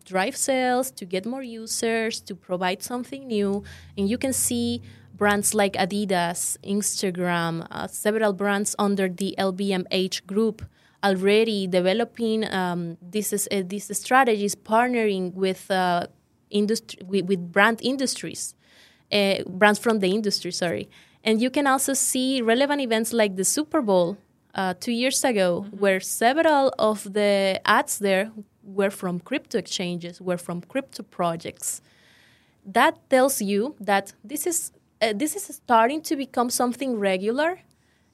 drive 0.04 0.36
sales, 0.36 0.90
to 0.90 1.04
get 1.04 1.24
more 1.24 1.42
users, 1.42 2.20
to 2.20 2.34
provide 2.34 2.82
something 2.82 3.26
new. 3.26 3.62
And 3.96 4.08
you 4.08 4.18
can 4.18 4.32
see 4.32 4.82
brands 5.14 5.54
like 5.54 5.74
Adidas, 5.74 6.58
Instagram, 6.64 7.66
uh, 7.70 7.86
several 7.86 8.32
brands 8.32 8.74
under 8.78 9.08
the 9.08 9.34
LVMH 9.38 10.26
group 10.26 10.62
already 11.04 11.66
developing 11.66 12.50
um, 12.50 12.96
this 13.02 13.32
is, 13.32 13.46
uh, 13.52 13.62
these 13.64 13.96
strategies, 13.96 14.54
partnering 14.54 15.34
with 15.34 15.70
uh, 15.70 16.06
industry 16.50 16.98
with, 17.06 17.26
with, 17.26 17.52
brand 17.52 17.80
industries, 17.82 18.54
uh, 19.12 19.42
brands 19.46 19.78
from 19.78 20.00
the 20.00 20.08
industry. 20.08 20.52
Sorry, 20.52 20.88
and 21.22 21.40
you 21.40 21.50
can 21.50 21.66
also 21.66 21.94
see 21.94 22.42
relevant 22.42 22.80
events 22.80 23.12
like 23.12 23.36
the 23.36 23.44
Super 23.44 23.82
Bowl 23.82 24.16
uh, 24.54 24.74
two 24.78 24.92
years 24.92 25.24
ago, 25.24 25.64
mm-hmm. 25.66 25.76
where 25.78 26.00
several 26.00 26.72
of 26.78 27.12
the 27.12 27.60
ads 27.64 27.98
there 27.98 28.30
were 28.62 28.90
from 28.90 29.20
crypto 29.20 29.58
exchanges, 29.58 30.20
were 30.20 30.38
from 30.38 30.60
crypto 30.62 31.02
projects. 31.02 31.82
That 32.64 32.94
tells 33.10 33.42
you 33.42 33.74
that 33.80 34.14
this 34.24 34.46
is 34.46 34.72
uh, 35.02 35.12
this 35.14 35.36
is 35.36 35.44
starting 35.56 36.00
to 36.02 36.16
become 36.16 36.50
something 36.50 36.98
regular, 36.98 37.60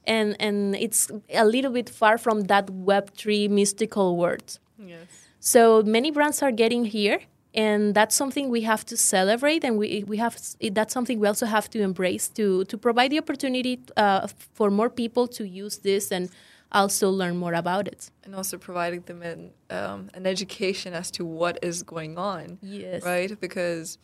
and 0.07 0.37
and 0.41 0.75
it's 0.75 1.11
a 1.33 1.45
little 1.45 1.71
bit 1.71 1.89
far 1.89 2.19
from 2.19 2.43
that 2.43 2.69
Web 2.71 3.15
three 3.15 3.49
mystical 3.49 4.17
word. 4.17 4.43
Yes. 4.77 5.07
So 5.39 5.83
many 5.83 6.11
brands 6.11 6.43
are 6.43 6.53
getting 6.53 6.85
here, 6.85 7.21
and 7.55 7.95
that's 7.95 8.15
something 8.15 8.49
we 8.49 8.63
have 8.63 8.85
to 8.87 8.97
celebrate, 8.97 9.65
and 9.65 9.79
we 9.79 10.05
we 10.07 10.17
have 10.19 10.37
that's 10.73 10.93
something 10.93 11.19
we 11.19 11.27
also 11.27 11.47
have 11.47 11.69
to 11.71 11.81
embrace 11.81 12.29
to 12.29 12.65
to 12.65 12.79
provide 12.79 13.11
the 13.11 13.19
opportunity 13.19 13.81
uh, 13.97 14.29
for 14.55 14.71
more 14.71 14.91
people 14.91 15.27
to 15.29 15.45
use 15.45 15.79
this 15.79 16.13
and 16.13 16.31
also 16.73 17.11
learn 17.11 17.37
more 17.37 17.55
about 17.55 17.89
it. 17.89 18.11
And 18.25 18.35
also 18.35 18.57
providing 18.59 19.03
them 19.03 19.23
an, 19.23 19.51
um, 19.71 20.11
an 20.15 20.27
education 20.27 20.95
as 20.95 21.11
to 21.13 21.25
what 21.25 21.59
is 21.63 21.83
going 21.83 22.17
on. 22.17 22.59
Yes. 22.63 23.05
Right? 23.05 23.39
Because 23.41 23.99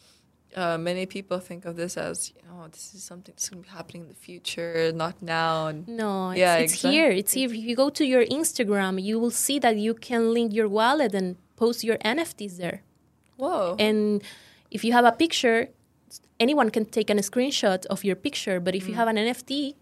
uh, 0.54 0.78
many 0.78 1.06
people 1.06 1.38
think 1.38 1.64
of 1.64 1.76
this 1.76 1.96
as, 1.96 2.32
you 2.34 2.42
know, 2.48 2.66
this 2.68 2.94
is 2.94 3.02
something 3.02 3.32
that's 3.34 3.48
going 3.48 3.62
to 3.62 3.68
be 3.68 3.74
happening 3.74 4.02
in 4.02 4.08
the 4.08 4.14
future, 4.14 4.92
not 4.94 5.20
now. 5.22 5.72
No, 5.86 6.30
it's, 6.30 6.38
yeah, 6.38 6.56
it's 6.56 6.72
exactly. 6.74 6.90
here. 6.90 7.10
It's 7.10 7.32
here. 7.32 7.48
If 7.50 7.56
you 7.56 7.76
go 7.76 7.90
to 7.90 8.04
your 8.04 8.24
Instagram, 8.24 9.02
you 9.02 9.18
will 9.18 9.30
see 9.30 9.58
that 9.60 9.76
you 9.76 9.94
can 9.94 10.32
link 10.32 10.52
your 10.52 10.68
wallet 10.68 11.14
and 11.14 11.36
post 11.56 11.84
your 11.84 11.98
NFTs 11.98 12.56
there. 12.56 12.82
Whoa. 13.36 13.76
And 13.78 14.22
if 14.70 14.84
you 14.84 14.92
have 14.92 15.04
a 15.04 15.12
picture, 15.12 15.68
anyone 16.40 16.70
can 16.70 16.84
take 16.84 17.10
a 17.10 17.14
screenshot 17.14 17.86
of 17.86 18.04
your 18.04 18.16
picture. 18.16 18.60
But 18.60 18.74
if 18.74 18.84
mm. 18.84 18.88
you 18.88 18.94
have 18.94 19.08
an 19.08 19.16
NFT, 19.16 19.74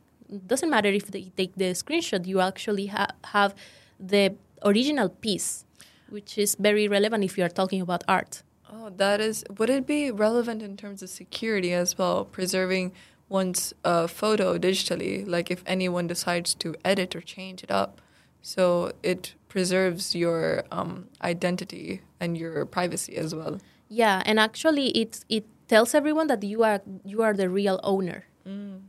doesn't 0.47 0.71
matter 0.71 0.89
if 0.89 1.07
they 1.09 1.33
take 1.37 1.55
the 1.57 1.73
screenshot, 1.73 2.27
you 2.27 2.41
actually 2.41 2.87
ha- 2.87 3.15
have 3.25 3.55
the 3.99 4.35
original 4.65 5.09
piece, 5.09 5.65
which 6.09 6.39
is 6.39 6.57
very 6.59 6.89
relevant 6.89 7.25
if 7.25 7.39
you 7.39 7.45
are 7.45 7.49
talking 7.49 7.81
about 7.81 8.03
art. 8.09 8.43
Oh, 8.73 8.91
that 8.97 9.21
is. 9.21 9.45
Would 9.59 9.71
it 9.71 9.87
be 9.87 10.11
relevant 10.11 10.63
in 10.63 10.77
terms 10.77 11.03
of 11.03 11.11
security 11.11 11.73
as 11.73 11.97
well, 11.97 12.25
preserving 12.25 12.93
one's 13.29 13.73
uh, 13.85 14.07
photo 14.07 14.59
digitally? 14.59 15.27
Like 15.27 15.51
if 15.51 15.63
anyone 15.67 16.07
decides 16.07 16.55
to 16.57 16.75
edit 16.85 17.15
or 17.15 17.21
change 17.21 17.63
it 17.63 17.71
up, 17.71 18.01
so 18.43 18.93
it 19.03 19.35
preserves 19.49 20.15
your 20.15 20.65
um, 20.73 21.09
identity 21.23 22.03
and 22.25 22.37
your 22.37 22.65
privacy 22.67 23.17
as 23.17 23.35
well. 23.35 23.61
Yeah, 23.89 24.23
and 24.27 24.41
actually, 24.41 24.89
it 24.91 25.25
it 25.29 25.45
tells 25.69 25.95
everyone 25.95 26.27
that 26.29 26.43
you 26.43 26.63
are 26.63 26.81
you 27.05 27.23
are 27.23 27.35
the 27.35 27.49
real 27.49 27.79
owner. 27.83 28.25
Mm. 28.47 28.81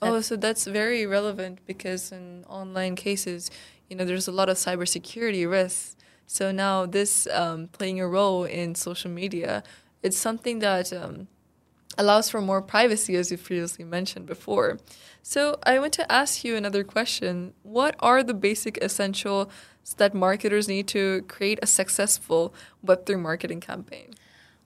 Oh, 0.00 0.20
so 0.20 0.34
that's 0.36 0.66
very 0.66 1.06
relevant 1.06 1.60
because 1.64 2.10
in 2.10 2.44
online 2.48 2.96
cases, 2.96 3.50
you 3.88 3.94
know, 3.96 4.04
there's 4.04 4.26
a 4.26 4.32
lot 4.32 4.48
of 4.48 4.56
cybersecurity 4.56 5.48
risks. 5.48 5.96
So 6.26 6.50
now 6.50 6.86
this 6.86 7.28
um, 7.28 7.68
playing 7.68 8.00
a 8.00 8.08
role 8.08 8.44
in 8.44 8.74
social 8.74 9.10
media, 9.10 9.62
it's 10.02 10.18
something 10.18 10.58
that 10.58 10.92
um, 10.92 11.28
allows 11.96 12.30
for 12.30 12.40
more 12.40 12.62
privacy, 12.62 13.14
as 13.16 13.30
you 13.30 13.38
previously 13.38 13.84
mentioned 13.84 14.26
before. 14.26 14.78
So 15.22 15.58
I 15.62 15.78
want 15.78 15.92
to 15.94 16.10
ask 16.10 16.42
you 16.42 16.56
another 16.56 16.82
question. 16.82 17.52
What 17.62 17.94
are 18.00 18.24
the 18.24 18.34
basic 18.34 18.78
essentials 19.82 19.94
that 19.98 20.14
marketers 20.14 20.68
need 20.68 20.86
to 20.88 21.22
create 21.28 21.58
a 21.62 21.66
successful 21.66 22.52
Web3 22.84 23.20
marketing 23.20 23.60
campaign? 23.60 24.10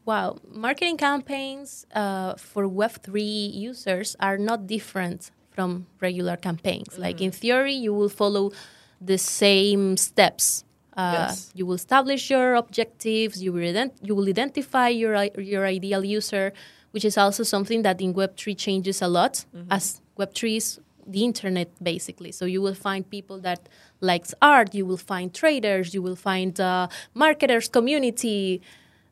Wow, 0.04 0.38
marketing 0.48 0.98
campaigns 0.98 1.86
uh, 1.94 2.34
for 2.36 2.68
Web3 2.68 3.52
users 3.52 4.16
are 4.20 4.38
not 4.38 4.66
different 4.66 5.30
from 5.50 5.86
regular 6.00 6.36
campaigns. 6.36 6.90
Mm-hmm. 6.90 7.02
Like 7.02 7.20
in 7.20 7.32
theory, 7.32 7.74
you 7.74 7.92
will 7.92 8.08
follow 8.08 8.52
the 9.00 9.18
same 9.18 9.96
steps. 9.96 10.64
Uh, 10.96 11.26
yes. 11.28 11.50
You 11.54 11.66
will 11.66 11.74
establish 11.74 12.30
your 12.30 12.54
objectives. 12.54 13.42
You 13.42 13.52
will 13.52 13.62
ident- 13.62 13.98
you 14.02 14.14
will 14.14 14.28
identify 14.28 14.88
your 14.88 15.14
your 15.38 15.66
ideal 15.66 16.04
user, 16.04 16.52
which 16.92 17.04
is 17.04 17.18
also 17.18 17.42
something 17.42 17.82
that 17.82 18.00
in 18.00 18.14
Web 18.14 18.36
three 18.36 18.54
changes 18.54 19.02
a 19.02 19.08
lot, 19.08 19.44
mm-hmm. 19.52 19.72
as 19.72 20.00
Web 20.16 20.32
three 20.32 20.56
is 20.56 20.80
the 21.06 21.24
internet 21.24 21.68
basically. 21.82 22.32
So 22.32 22.44
you 22.44 22.60
will 22.60 22.74
find 22.74 23.08
people 23.08 23.38
that 23.40 23.68
likes 24.00 24.34
art. 24.42 24.74
You 24.74 24.86
will 24.86 24.96
find 24.96 25.32
traders. 25.32 25.94
You 25.94 26.02
will 26.02 26.16
find 26.16 26.58
uh, 26.60 26.88
marketers 27.14 27.68
community. 27.68 28.60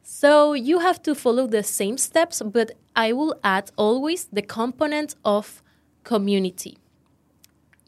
So 0.02 0.52
you 0.52 0.80
have 0.80 1.02
to 1.04 1.14
follow 1.14 1.46
the 1.46 1.62
same 1.62 1.96
steps, 1.96 2.42
but 2.42 2.72
I 2.94 3.12
will 3.12 3.35
add 3.42 3.70
always 3.76 4.26
the 4.26 4.42
component 4.42 5.14
of 5.24 5.62
community. 6.04 6.76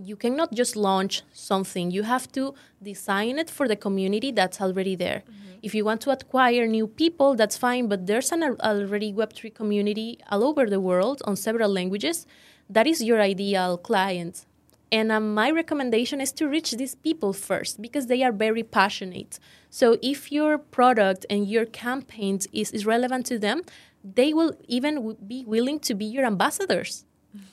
You 0.03 0.16
cannot 0.16 0.53
just 0.53 0.77
launch 0.77 1.23
something. 1.33 1.90
You 1.90 2.03
have 2.05 2.31
to 2.33 2.55
design 2.83 3.38
it 3.38 3.51
for 3.51 3.69
the 3.69 3.77
community 3.77 4.31
that's 4.31 4.61
already 4.61 4.95
there. 4.95 5.23
Mm-hmm. 5.25 5.47
If 5.62 5.75
you 5.75 5.85
want 5.85 6.01
to 6.03 6.11
acquire 6.11 6.66
new 6.66 6.87
people, 6.87 7.35
that's 7.35 7.57
fine, 7.57 7.88
but 7.88 8.07
there's 8.07 8.31
an 8.33 8.42
already 8.42 9.12
Web3 9.12 9.55
community 9.55 10.19
all 10.31 10.45
over 10.45 10.66
the 10.66 10.81
world 10.81 11.23
on 11.25 11.37
several 11.37 11.71
languages. 11.71 12.27
That 12.69 12.87
is 12.87 13.03
your 13.03 13.21
ideal 13.21 13.79
client. 13.79 14.47
And 14.93 15.11
um, 15.11 15.35
my 15.35 15.51
recommendation 15.51 16.21
is 16.21 16.33
to 16.33 16.49
reach 16.49 16.73
these 16.73 16.95
people 16.95 17.33
first 17.33 17.83
because 17.83 18.07
they 18.07 18.23
are 18.23 18.33
very 18.33 18.63
passionate. 18.63 19.39
So 19.69 19.99
if 20.01 20.31
your 20.31 20.59
product 20.59 21.27
and 21.29 21.49
your 21.49 21.67
campaigns 21.67 22.47
is, 22.53 22.71
is 22.71 22.87
relevant 22.87 23.27
to 23.27 23.39
them, 23.39 23.63
they 24.05 24.33
will 24.33 24.53
even 24.69 24.95
w- 24.97 25.17
be 25.27 25.45
willing 25.45 25.81
to 25.81 25.95
be 25.95 26.05
your 26.05 26.25
ambassadors, 26.25 27.05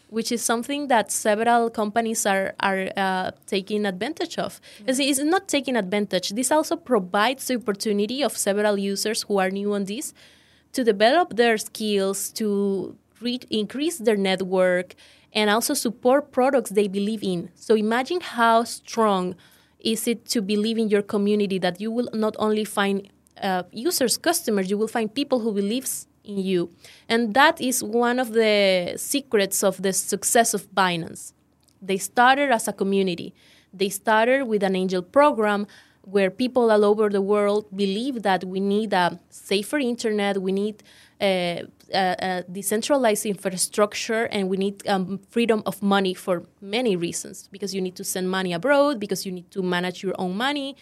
which 0.10 0.32
is 0.32 0.44
something 0.44 0.88
that 0.90 1.12
several 1.12 1.72
companies 1.72 2.26
are, 2.28 2.54
are 2.60 2.90
uh, 2.96 3.32
taking 3.48 3.86
advantage 3.88 4.38
of. 4.38 4.62
Mm-hmm. 4.86 5.02
It's 5.02 5.20
not 5.20 5.48
taking 5.48 5.76
advantage. 5.76 6.30
This 6.30 6.52
also 6.52 6.76
provides 6.76 7.48
the 7.48 7.56
opportunity 7.56 8.24
of 8.24 8.38
several 8.38 8.78
users 8.78 9.24
who 9.24 9.40
are 9.40 9.50
new 9.50 9.74
on 9.74 9.86
this 9.86 10.14
to 10.74 10.84
develop 10.84 11.36
their 11.36 11.58
skills, 11.58 12.32
to 12.34 12.96
re- 13.24 13.40
increase 13.50 13.98
their 13.98 14.18
network, 14.18 14.96
and 15.34 15.50
also 15.50 15.74
support 15.74 16.32
products 16.32 16.72
they 16.72 16.88
believe 16.88 17.24
in. 17.24 17.50
So 17.56 17.76
imagine 17.76 18.22
how 18.22 18.64
strong 18.64 19.36
is 19.80 20.08
it 20.08 20.26
to 20.26 20.42
believe 20.42 20.78
in 20.78 20.90
your 20.90 21.02
community 21.02 21.58
that 21.60 21.82
you 21.82 21.92
will 21.92 22.10
not 22.14 22.36
only 22.40 22.66
find 22.66 23.10
uh, 23.42 23.64
users, 23.72 24.18
customers, 24.18 24.70
you 24.70 24.78
will 24.78 24.88
find 24.88 25.14
people 25.14 25.40
who 25.40 25.52
believes 25.52 26.08
in 26.24 26.38
you. 26.38 26.70
And 27.10 27.34
that 27.34 27.60
is 27.60 27.84
one 27.84 28.20
of 28.20 28.34
the 28.34 28.94
secrets 28.98 29.64
of 29.64 29.82
the 29.82 29.92
success 29.92 30.54
of 30.54 30.72
Binance. 30.72 31.34
They 31.82 31.98
started 31.98 32.52
as 32.52 32.68
a 32.68 32.74
community. 32.74 33.34
They 33.74 33.90
started 33.90 34.44
with 34.46 34.64
an 34.64 34.76
angel 34.76 35.02
program 35.02 35.68
where 36.04 36.30
people 36.30 36.72
all 36.72 36.86
over 36.86 37.10
the 37.10 37.22
world 37.22 37.66
believe 37.76 38.24
that 38.24 38.44
we 38.44 38.60
need 38.60 38.94
a 38.94 39.20
safer 39.30 39.80
internet, 39.80 40.42
we 40.42 40.52
need 40.52 40.84
a, 41.22 41.64
a, 41.94 42.16
a 42.20 42.44
decentralized 42.52 43.26
infrastructure, 43.26 44.26
and 44.26 44.50
we 44.50 44.58
need 44.58 44.88
um, 44.88 45.20
freedom 45.30 45.64
of 45.66 45.82
money 45.82 46.14
for 46.14 46.44
many 46.62 46.96
reasons. 46.96 47.50
Because 47.52 47.74
you 47.74 47.82
need 47.82 47.96
to 47.96 48.04
send 48.04 48.30
money 48.30 48.54
abroad, 48.54 49.00
because 49.00 49.26
you 49.26 49.32
need 49.32 49.50
to 49.52 49.62
manage 49.62 50.04
your 50.04 50.16
own 50.18 50.36
money. 50.36 50.76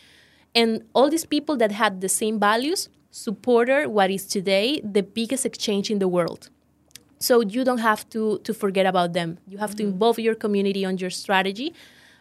And 0.53 0.83
all 0.93 1.09
these 1.09 1.25
people 1.25 1.55
that 1.57 1.71
had 1.71 2.01
the 2.01 2.09
same 2.09 2.39
values 2.39 2.89
supported 3.11 3.89
what 3.89 4.09
is 4.09 4.25
today 4.25 4.81
the 4.83 5.03
biggest 5.03 5.45
exchange 5.45 5.91
in 5.91 5.99
the 5.99 6.07
world. 6.07 6.49
So 7.19 7.41
you 7.41 7.63
don't 7.63 7.79
have 7.79 8.09
to, 8.09 8.39
to 8.39 8.53
forget 8.53 8.85
about 8.85 9.13
them. 9.13 9.37
You 9.47 9.59
have 9.59 9.75
to 9.75 9.83
involve 9.83 10.17
your 10.17 10.33
community 10.33 10.85
on 10.85 10.97
your 10.97 11.11
strategy. 11.11 11.73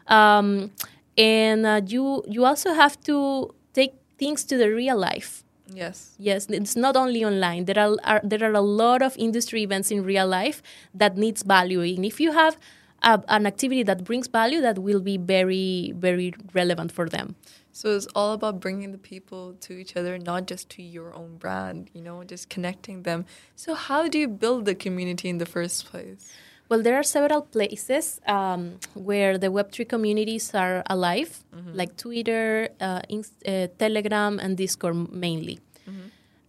Um, 0.07 0.73
and 1.17 1.65
uh, 1.67 1.81
you 1.87 2.23
you 2.29 2.45
also 2.45 2.73
have 2.73 3.01
to 3.03 3.55
take 3.73 3.95
things 4.19 4.45
to 4.45 4.57
the 4.57 4.69
real 4.71 4.99
life. 4.99 5.45
Yes. 5.73 6.15
Yes, 6.19 6.47
it's 6.51 6.77
not 6.77 6.97
only 6.97 7.25
online. 7.25 7.65
There 7.65 7.79
are, 7.79 7.97
are 8.05 8.21
there 8.25 8.43
are 8.43 8.55
a 8.55 8.61
lot 8.61 9.03
of 9.03 9.17
industry 9.17 9.63
events 9.63 9.91
in 9.91 10.05
real 10.05 10.27
life 10.27 10.63
that 10.95 11.17
needs 11.17 11.43
value. 11.43 11.81
And 11.81 12.05
if 12.05 12.21
you 12.21 12.33
have 12.33 12.59
a, 13.03 13.23
an 13.29 13.47
activity 13.47 13.83
that 13.85 14.05
brings 14.05 14.27
value, 14.27 14.61
that 14.61 14.79
will 14.79 15.01
be 15.01 15.17
very 15.17 15.93
very 15.97 16.35
relevant 16.55 16.93
for 16.93 17.09
them. 17.09 17.37
So 17.73 17.97
it's 17.97 18.09
all 18.17 18.33
about 18.33 18.61
bringing 18.61 18.91
the 18.91 18.99
people 18.99 19.55
to 19.61 19.75
each 19.75 19.97
other, 19.97 20.19
not 20.19 20.47
just 20.47 20.69
to 20.71 20.83
your 20.83 21.15
own 21.15 21.37
brand, 21.37 21.89
you 21.95 22.03
know, 22.03 22.25
just 22.25 22.49
connecting 22.51 23.05
them. 23.05 23.27
So, 23.55 23.75
how 23.75 24.09
do 24.09 24.19
you 24.19 24.29
build 24.29 24.65
the 24.65 24.75
community 24.75 25.29
in 25.29 25.39
the 25.39 25.47
first 25.47 25.87
place? 25.87 26.33
Well, 26.71 26.83
there 26.83 26.95
are 26.95 27.03
several 27.03 27.43
places 27.43 28.21
um, 28.29 28.79
where 28.95 29.37
the 29.37 29.49
Web3 29.49 29.89
communities 29.89 30.55
are 30.55 30.85
alive, 30.87 31.43
like 31.75 31.97
Twitter, 31.97 32.69
uh, 32.81 33.01
Inst- 33.09 33.43
uh, 33.47 33.67
Telegram, 33.77 34.39
and 34.39 34.57
Discord 34.57 35.13
mainly. 35.13 35.59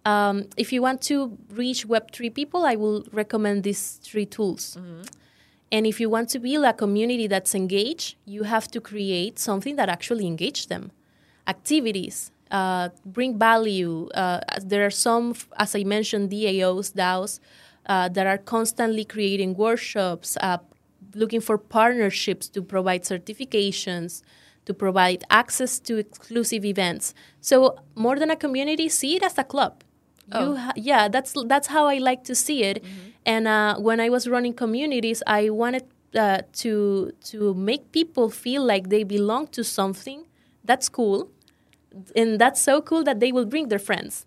Um, 0.05 0.45
if 0.57 0.71
you 0.73 0.81
want 0.81 1.01
to 1.03 1.38
reach 1.49 1.88
Web3 1.88 2.34
people, 2.34 2.65
I 2.65 2.75
will 2.75 3.03
recommend 3.12 3.63
these 3.63 3.99
three 4.03 4.25
tools. 4.27 4.77
And 5.71 5.88
if 5.88 5.99
you 5.99 6.10
want 6.10 6.29
to 6.29 6.39
build 6.39 6.65
a 6.65 6.73
community 6.73 7.25
that's 7.27 7.55
engaged, 7.55 8.15
you 8.25 8.43
have 8.43 8.67
to 8.71 8.81
create 8.81 9.39
something 9.39 9.75
that 9.77 9.89
actually 9.89 10.27
engages 10.27 10.67
them. 10.67 10.91
Activities, 11.47 12.31
uh, 12.51 12.89
bring 13.05 13.39
value. 13.39 14.07
Uh, 14.13 14.41
there 14.63 14.86
are 14.86 14.91
some, 14.91 15.34
as 15.57 15.75
I 15.75 15.84
mentioned, 15.84 16.29
DAOs, 16.29 16.93
DAOs, 16.93 17.39
uh, 17.85 18.09
that 18.09 18.27
are 18.27 18.37
constantly 18.37 19.03
creating 19.05 19.55
workshops, 19.55 20.37
uh, 20.41 20.57
looking 21.15 21.41
for 21.41 21.57
partnerships 21.57 22.47
to 22.49 22.61
provide 22.61 23.03
certifications, 23.03 24.21
to 24.65 24.73
provide 24.73 25.23
access 25.29 25.79
to 25.79 25.97
exclusive 25.97 26.63
events. 26.63 27.13
So 27.41 27.77
more 27.95 28.17
than 28.19 28.29
a 28.29 28.35
community, 28.35 28.89
see 28.89 29.15
it 29.15 29.23
as 29.23 29.37
a 29.37 29.43
club. 29.43 29.83
You 30.33 30.55
ha- 30.55 30.73
yeah, 30.77 31.09
that's 31.09 31.33
that's 31.47 31.67
how 31.67 31.87
I 31.87 31.97
like 31.97 32.23
to 32.25 32.35
see 32.35 32.63
it. 32.63 32.83
And 33.25 33.47
uh, 33.47 33.75
when 33.79 33.99
I 33.99 34.09
was 34.09 34.27
running 34.29 34.53
communities, 34.53 35.21
I 35.27 35.49
wanted 35.49 35.83
uh, 36.15 36.41
to 36.63 37.11
to 37.31 37.53
make 37.53 37.91
people 37.91 38.29
feel 38.29 38.63
like 38.63 38.87
they 38.89 39.03
belong 39.03 39.47
to 39.47 39.63
something. 39.63 40.25
That's 40.63 40.87
cool, 40.87 41.31
and 42.15 42.39
that's 42.39 42.61
so 42.61 42.81
cool 42.81 43.03
that 43.03 43.19
they 43.19 43.31
will 43.33 43.45
bring 43.45 43.67
their 43.67 43.79
friends. 43.79 44.25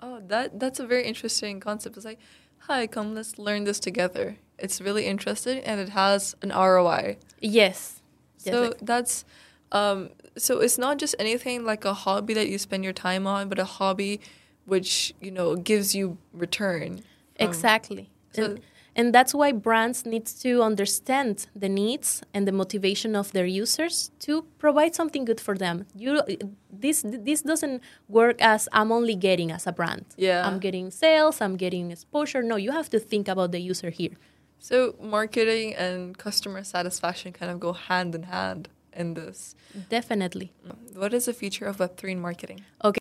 Oh, 0.00 0.20
that 0.28 0.60
that's 0.60 0.78
a 0.78 0.86
very 0.86 1.04
interesting 1.04 1.58
concept. 1.60 1.96
It's 1.96 2.04
like, 2.04 2.20
hi, 2.66 2.86
come, 2.86 3.14
let's 3.14 3.38
learn 3.38 3.64
this 3.64 3.80
together. 3.80 4.36
It's 4.58 4.80
really 4.80 5.06
interesting 5.06 5.58
and 5.60 5.80
it 5.80 5.90
has 5.90 6.34
an 6.42 6.50
ROI. 6.50 7.16
Yes. 7.40 8.00
Yes, 8.44 8.54
So 8.54 8.74
that's 8.82 9.24
um 9.72 10.10
so 10.36 10.58
it's 10.60 10.78
not 10.78 10.98
just 10.98 11.14
anything 11.18 11.64
like 11.64 11.84
a 11.84 11.94
hobby 11.94 12.34
that 12.34 12.48
you 12.48 12.58
spend 12.58 12.84
your 12.84 12.92
time 12.92 13.26
on, 13.26 13.48
but 13.48 13.58
a 13.58 13.64
hobby 13.64 14.20
which, 14.66 15.14
you 15.20 15.30
know, 15.30 15.56
gives 15.56 15.94
you 15.94 16.18
return. 16.32 17.00
Exactly. 17.36 18.10
so- 18.32 18.44
and, 18.44 18.60
and 18.96 19.14
that's 19.14 19.34
why 19.34 19.52
brands 19.52 20.06
need 20.06 20.26
to 20.26 20.62
understand 20.62 21.46
the 21.54 21.68
needs 21.68 22.22
and 22.32 22.46
the 22.46 22.52
motivation 22.52 23.16
of 23.16 23.32
their 23.32 23.46
users 23.46 24.10
to 24.20 24.42
provide 24.58 24.94
something 24.94 25.24
good 25.24 25.40
for 25.40 25.56
them. 25.56 25.86
You 25.96 26.22
this 26.70 27.02
this 27.04 27.42
doesn't 27.42 27.82
work 28.08 28.40
as 28.40 28.68
I'm 28.72 28.92
only 28.92 29.16
getting 29.16 29.50
as 29.50 29.66
a 29.66 29.72
brand. 29.72 30.06
Yeah. 30.16 30.46
I'm 30.46 30.58
getting 30.58 30.90
sales, 30.90 31.40
I'm 31.40 31.56
getting 31.56 31.90
exposure. 31.90 32.42
No, 32.42 32.56
you 32.56 32.72
have 32.72 32.88
to 32.90 32.98
think 32.98 33.28
about 33.28 33.52
the 33.52 33.60
user 33.60 33.90
here. 33.90 34.16
So 34.58 34.94
marketing 35.00 35.74
and 35.74 36.16
customer 36.16 36.64
satisfaction 36.64 37.32
kind 37.32 37.50
of 37.50 37.60
go 37.60 37.72
hand 37.72 38.14
in 38.14 38.24
hand 38.24 38.68
in 38.92 39.14
this. 39.14 39.54
Definitely. 39.88 40.52
What 40.94 41.12
is 41.12 41.24
the 41.26 41.32
future 41.32 41.66
of 41.66 41.78
Web3 41.78 42.12
in 42.12 42.20
marketing? 42.20 42.60
Okay. 42.82 43.00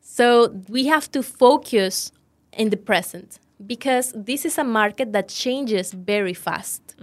So 0.00 0.62
we 0.68 0.86
have 0.86 1.10
to 1.12 1.22
focus 1.22 2.12
in 2.52 2.70
the 2.70 2.76
present 2.76 3.38
because 3.66 4.12
this 4.16 4.44
is 4.44 4.58
a 4.58 4.64
market 4.64 5.12
that 5.12 5.28
changes 5.28 5.92
very 5.92 6.34
fast. 6.34 6.96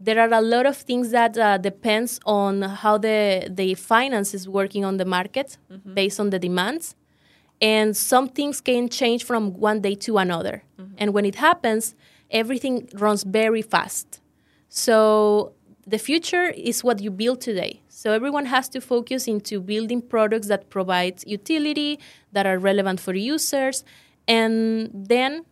There 0.00 0.18
are 0.20 0.32
a 0.32 0.40
lot 0.42 0.66
of 0.66 0.76
things 0.76 1.10
that 1.10 1.38
uh, 1.38 1.56
depends 1.58 2.20
on 2.26 2.62
how 2.62 2.98
the 2.98 3.48
the 3.48 3.74
finance 3.74 4.34
is 4.34 4.48
working 4.48 4.84
on 4.84 4.96
the 4.98 5.04
market 5.04 5.56
based 5.94 6.20
on 6.20 6.30
the 6.30 6.38
demands, 6.38 6.94
and 7.60 7.96
some 7.96 8.28
things 8.28 8.60
can 8.60 8.88
change 8.88 9.24
from 9.24 9.42
one 9.54 9.80
day 9.80 9.94
to 10.06 10.18
another. 10.18 10.62
And 10.98 11.14
when 11.14 11.24
it 11.24 11.36
happens, 11.36 11.94
everything 12.30 12.88
runs 12.94 13.22
very 13.24 13.62
fast. 13.62 14.20
So 14.68 15.52
the 15.86 15.98
future 15.98 16.46
is 16.50 16.82
what 16.82 17.00
you 17.00 17.10
build 17.10 17.40
today. 17.40 17.80
So 17.88 18.12
everyone 18.12 18.46
has 18.46 18.68
to 18.70 18.80
focus 18.80 19.28
into 19.28 19.60
building 19.60 20.02
products 20.02 20.48
that 20.48 20.68
provide 20.68 21.22
utility, 21.26 21.98
that 22.32 22.44
are 22.46 22.58
relevant 22.58 23.00
for 23.00 23.14
users, 23.14 23.84
and 24.26 24.90
then 24.92 25.44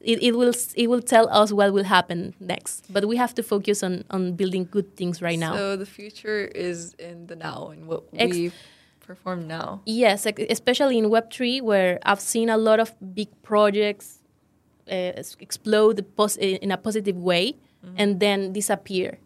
it, 0.00 0.22
it 0.22 0.32
will 0.36 0.52
it 0.76 0.88
will 0.88 1.02
tell 1.02 1.28
us 1.30 1.52
what 1.52 1.72
will 1.72 1.84
happen 1.84 2.34
next. 2.40 2.86
But 2.92 3.06
we 3.06 3.16
have 3.16 3.34
to 3.34 3.42
focus 3.42 3.82
on 3.82 4.04
on 4.10 4.34
building 4.34 4.68
good 4.70 4.96
things 4.96 5.20
right 5.22 5.38
now. 5.38 5.54
So 5.56 5.76
the 5.76 5.86
future 5.86 6.44
is 6.54 6.94
in 6.98 7.26
the 7.26 7.36
now 7.36 7.68
and 7.72 7.86
what 7.86 8.02
Ex- 8.14 8.36
we 8.36 8.52
perform 9.06 9.46
now. 9.46 9.80
Yes, 9.84 10.26
especially 10.50 10.96
in 10.98 11.10
Web 11.10 11.30
three, 11.32 11.60
where 11.60 11.98
I've 12.04 12.20
seen 12.20 12.48
a 12.48 12.56
lot 12.56 12.78
of 12.80 12.92
big 13.14 13.28
projects 13.42 14.18
uh, 14.90 15.12
explode 15.40 16.04
pos- 16.16 16.36
in 16.36 16.70
a 16.70 16.76
positive 16.76 17.16
way 17.16 17.56
and 17.98 18.20
then 18.20 18.52
disappear. 18.52 19.18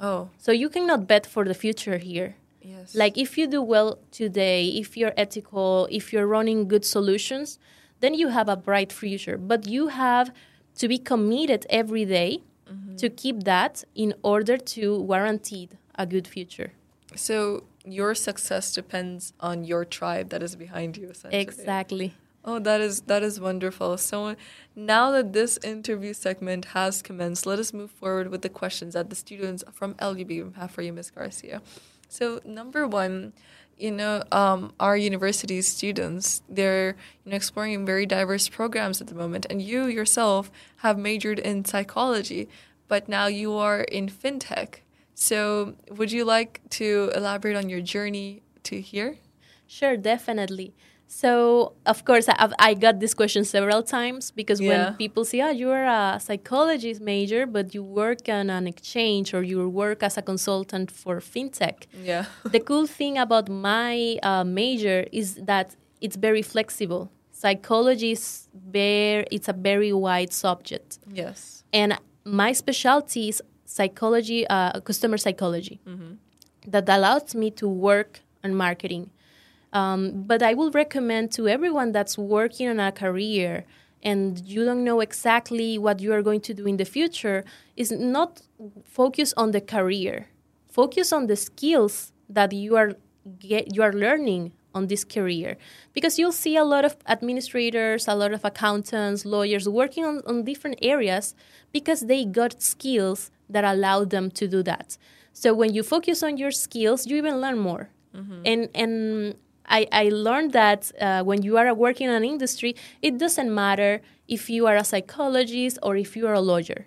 Oh, 0.00 0.28
So 0.38 0.52
you 0.52 0.68
cannot 0.68 1.06
bet 1.06 1.26
for 1.26 1.44
the 1.44 1.54
future 1.54 1.98
here. 1.98 2.34
yes. 2.60 2.94
Like 2.94 3.16
if 3.18 3.36
you 3.38 3.46
do 3.46 3.62
well 3.62 3.98
today, 4.10 4.66
if 4.82 4.96
you're 4.96 5.12
ethical, 5.16 5.86
if 5.90 6.12
you're 6.12 6.26
running 6.26 6.68
good 6.68 6.84
solutions, 6.84 7.58
then 8.00 8.14
you 8.14 8.28
have 8.28 8.48
a 8.48 8.56
bright 8.56 8.92
future. 8.92 9.36
But 9.36 9.66
you 9.66 9.88
have 9.88 10.32
to 10.76 10.88
be 10.88 10.98
committed 10.98 11.66
every 11.70 12.04
day 12.04 12.42
to 12.66 12.74
mm-hmm. 12.74 13.14
keep 13.16 13.44
that 13.44 13.84
in 13.94 14.14
order 14.22 14.56
to 14.56 15.06
guarantee 15.06 15.68
a 15.94 16.06
good 16.06 16.26
future. 16.26 16.72
So 17.16 17.64
your 17.84 18.14
success 18.14 18.72
depends 18.74 19.32
on 19.40 19.64
your 19.64 19.84
tribe 19.84 20.28
that 20.30 20.42
is 20.42 20.56
behind 20.56 20.96
you, 20.96 21.08
essentially. 21.08 21.42
Exactly. 21.42 22.14
Oh, 22.44 22.58
that 22.60 22.80
is 22.80 23.02
that 23.02 23.22
is 23.22 23.40
wonderful. 23.40 23.98
So 23.98 24.36
now 24.74 25.10
that 25.10 25.32
this 25.32 25.58
interview 25.62 26.14
segment 26.14 26.66
has 26.66 27.02
commenced, 27.02 27.46
let 27.46 27.58
us 27.58 27.72
move 27.72 27.90
forward 27.90 28.28
with 28.28 28.42
the 28.42 28.48
questions 28.48 28.94
that 28.94 29.10
the 29.10 29.16
students 29.16 29.64
from 29.72 29.94
LUB 30.00 30.54
have 30.56 30.70
for 30.70 30.82
you, 30.82 30.92
Ms. 30.92 31.10
Garcia. 31.10 31.60
So 32.08 32.40
number 32.44 32.86
one, 32.86 33.32
you 33.78 33.90
know, 33.92 34.22
um, 34.32 34.72
our 34.80 34.96
university 34.96 35.62
students 35.62 36.42
they're 36.48 36.96
you 37.24 37.30
know 37.30 37.36
exploring 37.36 37.86
very 37.86 38.06
diverse 38.06 38.48
programs 38.48 39.00
at 39.00 39.06
the 39.06 39.14
moment, 39.14 39.46
and 39.50 39.62
you 39.62 39.86
yourself 39.86 40.50
have 40.78 40.98
majored 40.98 41.38
in 41.38 41.64
psychology, 41.64 42.48
but 42.88 43.08
now 43.08 43.26
you 43.26 43.54
are 43.54 43.82
in 43.82 44.08
fintech. 44.08 44.80
So 45.14 45.74
would 45.90 46.12
you 46.12 46.24
like 46.24 46.60
to 46.70 47.10
elaborate 47.14 47.56
on 47.56 47.68
your 47.68 47.80
journey 47.80 48.42
to 48.64 48.80
here? 48.80 49.16
Sure, 49.66 49.96
definitely. 49.96 50.74
So, 51.10 51.72
of 51.86 52.04
course, 52.04 52.28
I've, 52.28 52.52
I 52.58 52.74
got 52.74 53.00
this 53.00 53.14
question 53.14 53.44
several 53.44 53.82
times 53.82 54.30
because 54.30 54.60
Yeah. 54.60 54.68
when 54.68 54.94
people 54.96 55.24
say, 55.24 55.40
oh, 55.40 55.48
you're 55.50 55.84
a 55.86 56.20
psychologist 56.20 57.00
major, 57.00 57.46
but 57.46 57.74
you 57.74 57.82
work 57.82 58.28
on 58.28 58.50
an 58.50 58.66
exchange 58.66 59.32
or 59.32 59.42
you 59.42 59.66
work 59.68 60.02
as 60.02 60.18
a 60.18 60.22
consultant 60.22 60.90
for 60.90 61.18
fintech. 61.20 61.86
Yeah. 62.04 62.26
the 62.44 62.60
cool 62.60 62.86
thing 62.86 63.16
about 63.16 63.48
my 63.48 64.18
uh, 64.22 64.44
major 64.44 65.06
is 65.10 65.36
that 65.36 65.74
it's 66.00 66.16
very 66.16 66.42
flexible. 66.42 67.10
psychology 67.32 68.10
is 68.18 68.48
very 68.80 69.24
it's 69.36 69.48
a 69.48 69.52
very 69.70 69.92
wide 69.92 70.32
subject 70.44 70.98
Yes. 71.22 71.62
and 71.72 71.90
my 72.24 72.50
specialty 72.62 73.28
is 73.28 73.38
psychology 73.64 74.40
uh, 74.56 74.80
customer 74.88 75.18
psychology 75.24 75.76
that 76.74 76.86
allows 76.96 77.34
me 77.42 77.48
to 77.60 77.66
work 77.88 78.12
on 78.44 78.50
marketing 78.66 79.04
um, 79.72 80.22
but 80.22 80.42
i 80.42 80.54
will 80.54 80.70
recommend 80.70 81.30
to 81.30 81.48
everyone 81.48 81.92
that's 81.92 82.16
working 82.16 82.68
on 82.68 82.80
a 82.80 82.92
career 82.92 83.64
and 84.02 84.38
you 84.46 84.64
don't 84.64 84.84
know 84.84 85.00
exactly 85.00 85.78
what 85.78 86.00
you 86.00 86.12
are 86.12 86.22
going 86.22 86.40
to 86.42 86.54
do 86.54 86.66
in 86.66 86.76
the 86.76 86.84
future 86.84 87.44
is 87.76 87.90
not 87.90 88.42
focus 88.84 89.34
on 89.36 89.50
the 89.50 89.60
career. 89.60 90.28
Focus 90.70 91.12
on 91.12 91.26
the 91.26 91.36
skills 91.36 92.12
that 92.28 92.52
you 92.52 92.76
are 92.76 92.92
get, 93.38 93.74
you 93.74 93.82
are 93.82 93.92
learning 93.92 94.52
on 94.74 94.86
this 94.86 95.02
career. 95.02 95.56
Because 95.92 96.18
you'll 96.18 96.32
see 96.32 96.56
a 96.56 96.64
lot 96.64 96.84
of 96.84 96.96
administrators 97.06 98.06
a 98.06 98.14
lot 98.14 98.32
of 98.32 98.44
accountants 98.44 99.24
lawyers 99.24 99.68
working 99.68 100.04
on, 100.04 100.22
on 100.26 100.44
different 100.44 100.78
areas 100.80 101.34
because 101.72 102.02
they 102.02 102.24
got 102.24 102.62
skills 102.62 103.30
that 103.48 103.64
allow 103.64 104.04
them 104.04 104.30
to 104.30 104.46
do 104.46 104.62
that. 104.62 104.96
So 105.32 105.54
when 105.54 105.72
you 105.74 105.82
focus 105.82 106.22
on 106.22 106.36
your 106.36 106.52
skills 106.52 107.06
you 107.06 107.16
even 107.16 107.40
learn 107.40 107.58
more. 107.58 107.90
And 108.44 108.68
and 108.74 109.34
I, 109.68 109.86
I 109.92 110.08
learned 110.08 110.52
that 110.52 110.90
uh, 111.00 111.22
when 111.22 111.42
you 111.42 111.56
are 111.58 111.72
working 111.74 112.08
in 112.08 112.14
an 112.14 112.24
industry, 112.24 112.74
it 113.02 113.18
doesn't 113.18 113.54
matter 113.54 114.00
if 114.26 114.50
you 114.50 114.66
are 114.66 114.76
a 114.76 114.84
psychologist 114.84 115.78
or 115.82 115.96
if 115.96 116.16
you 116.16 116.26
are 116.26 116.34
a 116.34 116.40
lawyer. 116.40 116.86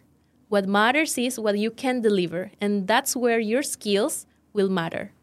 What 0.49 0.67
matters 0.67 1.17
is 1.17 1.39
what 1.39 1.57
you 1.57 1.71
can 1.71 2.01
deliver, 2.01 2.51
and 2.59 2.87
that's 2.87 3.15
where 3.15 3.39
your 3.39 3.63
skills 3.63 4.25
will 4.53 4.69
matter. 4.69 5.13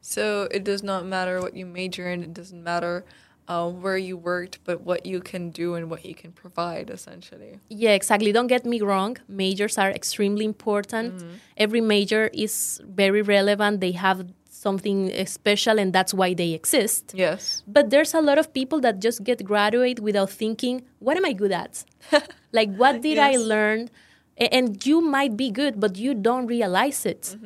So 0.00 0.48
it 0.50 0.62
does 0.64 0.82
not 0.82 1.04
matter 1.04 1.40
what 1.40 1.56
you 1.56 1.66
major 1.66 2.08
in. 2.08 2.22
It 2.22 2.32
doesn't 2.32 2.62
matter 2.62 3.04
uh, 3.48 3.68
where 3.68 3.96
you 3.96 4.16
worked, 4.16 4.60
but 4.64 4.82
what 4.82 5.04
you 5.04 5.20
can 5.20 5.50
do 5.50 5.74
and 5.74 5.90
what 5.90 6.04
you 6.04 6.14
can 6.14 6.32
provide, 6.32 6.90
essentially. 6.90 7.58
Yeah, 7.68 7.90
exactly. 7.90 8.30
Don't 8.30 8.46
get 8.46 8.64
me 8.64 8.80
wrong. 8.80 9.16
Majors 9.26 9.78
are 9.78 9.90
extremely 9.90 10.44
important. 10.44 11.24
Every 11.56 11.80
major 11.80 12.30
is 12.32 12.80
very 12.86 13.22
relevant. 13.22 13.80
They 13.80 13.92
have 13.92 14.26
something 14.58 14.98
special, 15.26 15.78
and 15.78 15.92
that's 15.92 16.12
why 16.12 16.34
they 16.34 16.50
exist. 16.52 17.12
Yes. 17.14 17.62
But 17.66 17.90
there's 17.90 18.14
a 18.14 18.20
lot 18.20 18.38
of 18.38 18.52
people 18.52 18.80
that 18.80 19.00
just 19.00 19.22
get 19.22 19.44
graduate 19.44 20.00
without 20.00 20.30
thinking, 20.30 20.82
what 20.98 21.16
am 21.16 21.24
I 21.24 21.32
good 21.32 21.52
at? 21.52 21.84
like, 22.52 22.74
what 22.74 23.00
did 23.00 23.18
I 23.18 23.36
learn? 23.36 23.88
And 24.36 24.84
you 24.86 25.00
might 25.00 25.36
be 25.36 25.50
good, 25.50 25.80
but 25.80 25.96
you 25.96 26.14
don't 26.14 26.46
realize 26.46 27.06
it. 27.06 27.36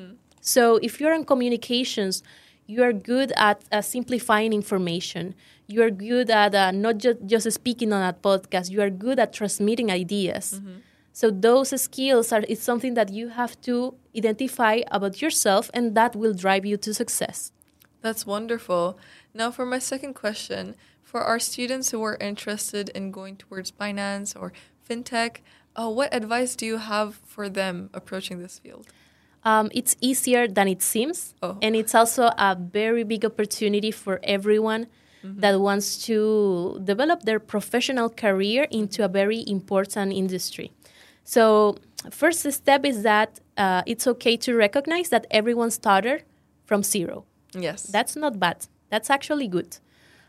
So 0.41 0.77
if 0.83 1.01
you're 1.01 1.15
in 1.15 1.25
communications, 1.25 2.23
you 2.67 2.83
are 2.83 2.93
good 2.93 3.33
at 3.37 3.63
uh, 3.71 3.81
simplifying 3.83 4.53
information. 4.53 5.35
You 5.69 5.83
are 5.83 5.91
good 5.91 6.31
at 6.31 6.55
uh, 6.55 6.71
not 6.73 6.99
just 6.99 7.19
just 7.27 7.51
speaking 7.53 7.93
on 7.93 8.03
a 8.03 8.13
podcast. 8.13 8.71
You 8.71 8.83
are 8.83 8.91
good 8.91 9.19
at 9.19 9.33
transmitting 9.33 9.91
ideas. 9.91 10.61
So 11.13 11.31
those 11.31 11.79
skills 11.81 12.33
are 12.33 12.43
it's 12.49 12.63
something 12.63 12.95
that 12.95 13.11
you 13.13 13.29
have 13.29 13.61
to 13.63 13.95
identify 14.17 14.81
about 14.91 15.21
yourself, 15.21 15.71
and 15.75 15.95
that 15.95 16.17
will 16.17 16.33
drive 16.35 16.65
you 16.65 16.77
to 16.79 16.95
success. 16.95 17.53
That's 18.01 18.27
wonderful. 18.27 18.99
Now, 19.35 19.51
for 19.51 19.65
my 19.67 19.79
second 19.79 20.15
question, 20.15 20.75
for 21.03 21.21
our 21.21 21.39
students 21.39 21.91
who 21.91 22.03
are 22.03 22.17
interested 22.21 22.89
in 22.91 23.11
going 23.11 23.37
towards 23.37 23.71
finance 23.71 24.35
or 24.35 24.53
fintech, 24.89 25.39
uh, 25.77 25.89
what 25.89 26.13
advice 26.15 26.57
do 26.57 26.67
you 26.67 26.79
have 26.79 27.21
for 27.27 27.49
them 27.49 27.91
approaching 27.95 28.41
this 28.41 28.59
field? 28.59 28.87
Um, 29.45 29.71
it's 29.75 29.97
easier 30.01 30.47
than 30.49 30.69
it 30.69 30.83
seems, 30.83 31.35
Oh. 31.43 31.59
and 31.61 31.75
it's 31.77 31.95
also 31.95 32.31
a 32.39 32.57
very 32.57 33.03
big 33.05 33.25
opportunity 33.25 33.91
for 33.91 34.21
everyone 34.23 34.87
that 35.25 35.61
wants 35.61 36.05
to 36.07 36.81
develop 36.83 37.23
their 37.23 37.39
professional 37.39 38.11
career 38.11 38.67
into 38.73 39.05
a 39.05 39.09
very 39.09 39.45
important 39.47 40.13
industry. 40.13 40.73
So, 41.25 41.77
first 42.11 42.51
step 42.53 42.85
is 42.85 43.03
that 43.03 43.41
uh, 43.57 43.83
it's 43.87 44.07
okay 44.07 44.37
to 44.39 44.55
recognize 44.55 45.09
that 45.11 45.27
everyone 45.31 45.71
started 45.71 46.25
from 46.65 46.83
zero. 46.83 47.25
Yes. 47.55 47.85
That's 47.85 48.17
not 48.17 48.39
bad. 48.39 48.67
That's 48.91 49.11
actually 49.11 49.49
good. 49.49 49.79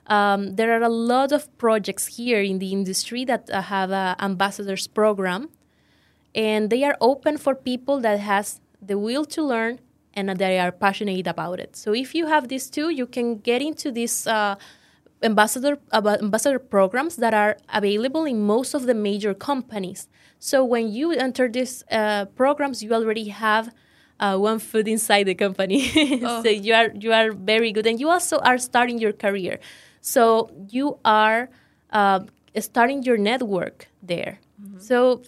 Um, 0.08 0.56
there 0.56 0.71
are 0.77 0.84
a 0.84 0.89
lot 0.89 1.32
of 1.32 1.56
projects 1.58 2.17
here 2.17 2.41
in 2.41 2.60
the 2.60 2.71
industry 2.71 3.23
that 3.25 3.49
uh, 3.49 3.62
have 3.62 3.91
an 3.91 4.15
ambassadors 4.19 4.88
program, 4.88 5.49
and 6.36 6.69
they 6.69 6.84
are 6.84 6.97
open 6.99 7.38
for 7.38 7.56
people 7.56 7.99
that 8.01 8.19
has 8.19 8.60
the 8.82 8.97
will 8.97 9.25
to 9.25 9.41
learn 9.41 9.79
and 10.13 10.29
they 10.38 10.60
are 10.60 10.71
passionate 10.71 11.27
about 11.27 11.60
it. 11.60 11.75
So 11.75 11.93
if 11.93 12.13
you 12.13 12.27
have 12.27 12.47
these 12.47 12.69
two, 12.69 12.89
you 12.89 13.08
can 13.08 13.38
get 13.38 13.62
into 13.62 13.91
these 13.91 14.27
uh, 14.27 14.56
ambassador 15.23 15.79
aba- 15.91 16.19
ambassador 16.21 16.60
programs 16.60 17.15
that 17.17 17.34
are 17.34 17.58
available 17.73 18.25
in 18.25 18.45
most 18.45 18.73
of 18.73 18.86
the 18.86 18.93
major 18.93 19.34
companies. 19.34 20.08
So 20.43 20.65
when 20.65 20.91
you 20.91 21.13
enter 21.13 21.47
these 21.47 21.86
uh, 21.89 22.25
programs, 22.36 22.84
you 22.84 22.93
already 22.93 23.29
have 23.29 23.73
uh, 24.19 24.36
one 24.38 24.60
foot 24.60 24.89
inside 24.89 25.23
the 25.23 25.36
company. 25.36 25.88
so 26.19 26.49
you 26.49 26.73
are 26.73 26.89
you 26.99 27.13
are 27.13 27.32
very 27.32 27.71
good, 27.71 27.88
and 27.88 27.97
you 27.97 28.10
also 28.10 28.39
are 28.39 28.58
starting 28.58 28.99
your 28.99 29.13
career. 29.13 29.60
So 30.01 30.51
you 30.67 30.99
are 31.06 31.47
uh, 31.91 32.25
starting 32.60 33.03
your 33.03 33.15
network 33.15 33.88
there. 34.01 34.39
So 34.79 35.21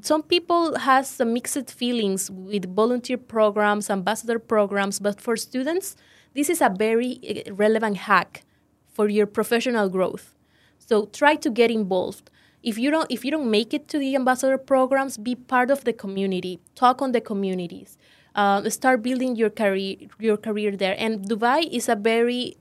some 0.00 0.22
people 0.22 0.78
has 0.78 1.10
some 1.10 1.34
mixed 1.34 1.70
feelings 1.70 2.30
with 2.30 2.64
volunteer 2.74 3.18
programs, 3.18 3.90
ambassador 3.90 4.38
programs, 4.38 4.98
but 4.98 5.20
for 5.20 5.36
students, 5.36 5.94
this 6.32 6.48
is 6.48 6.62
a 6.62 6.70
very 6.70 7.20
eh, 7.22 7.42
relevant 7.52 7.98
hack 8.08 8.44
for 8.88 9.10
your 9.10 9.26
professional 9.26 9.90
growth. 9.90 10.34
So 10.78 11.04
try 11.04 11.34
to 11.36 11.50
get 11.50 11.70
involved. 11.70 12.30
If 12.64 12.78
you 12.78 12.90
don't 12.90 13.06
if 13.10 13.24
you 13.24 13.30
don't 13.30 13.50
make 13.50 13.74
it 13.74 13.88
to 13.88 13.98
the 13.98 14.16
ambassador 14.16 14.56
programs, 14.56 15.18
be 15.18 15.34
part 15.34 15.70
of 15.70 15.84
the 15.84 15.92
community. 15.92 16.60
Talk 16.74 17.02
on 17.02 17.12
the 17.12 17.20
communities. 17.20 17.98
Uh, 18.34 18.68
start 18.70 19.02
building 19.02 19.36
your 19.36 19.50
career 19.50 19.96
your 20.18 20.38
career 20.38 20.74
there. 20.74 20.96
And 20.98 21.28
Dubai 21.28 21.68
is 21.70 21.88
a 21.90 21.94
very 21.94 22.56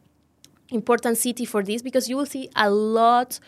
important 0.70 1.18
city 1.18 1.46
for 1.46 1.63
this 1.63 1.82
because 1.82 2.10
you 2.10 2.18
will 2.18 2.26
see 2.26 2.50
a 2.56 2.70
lot 2.70 3.39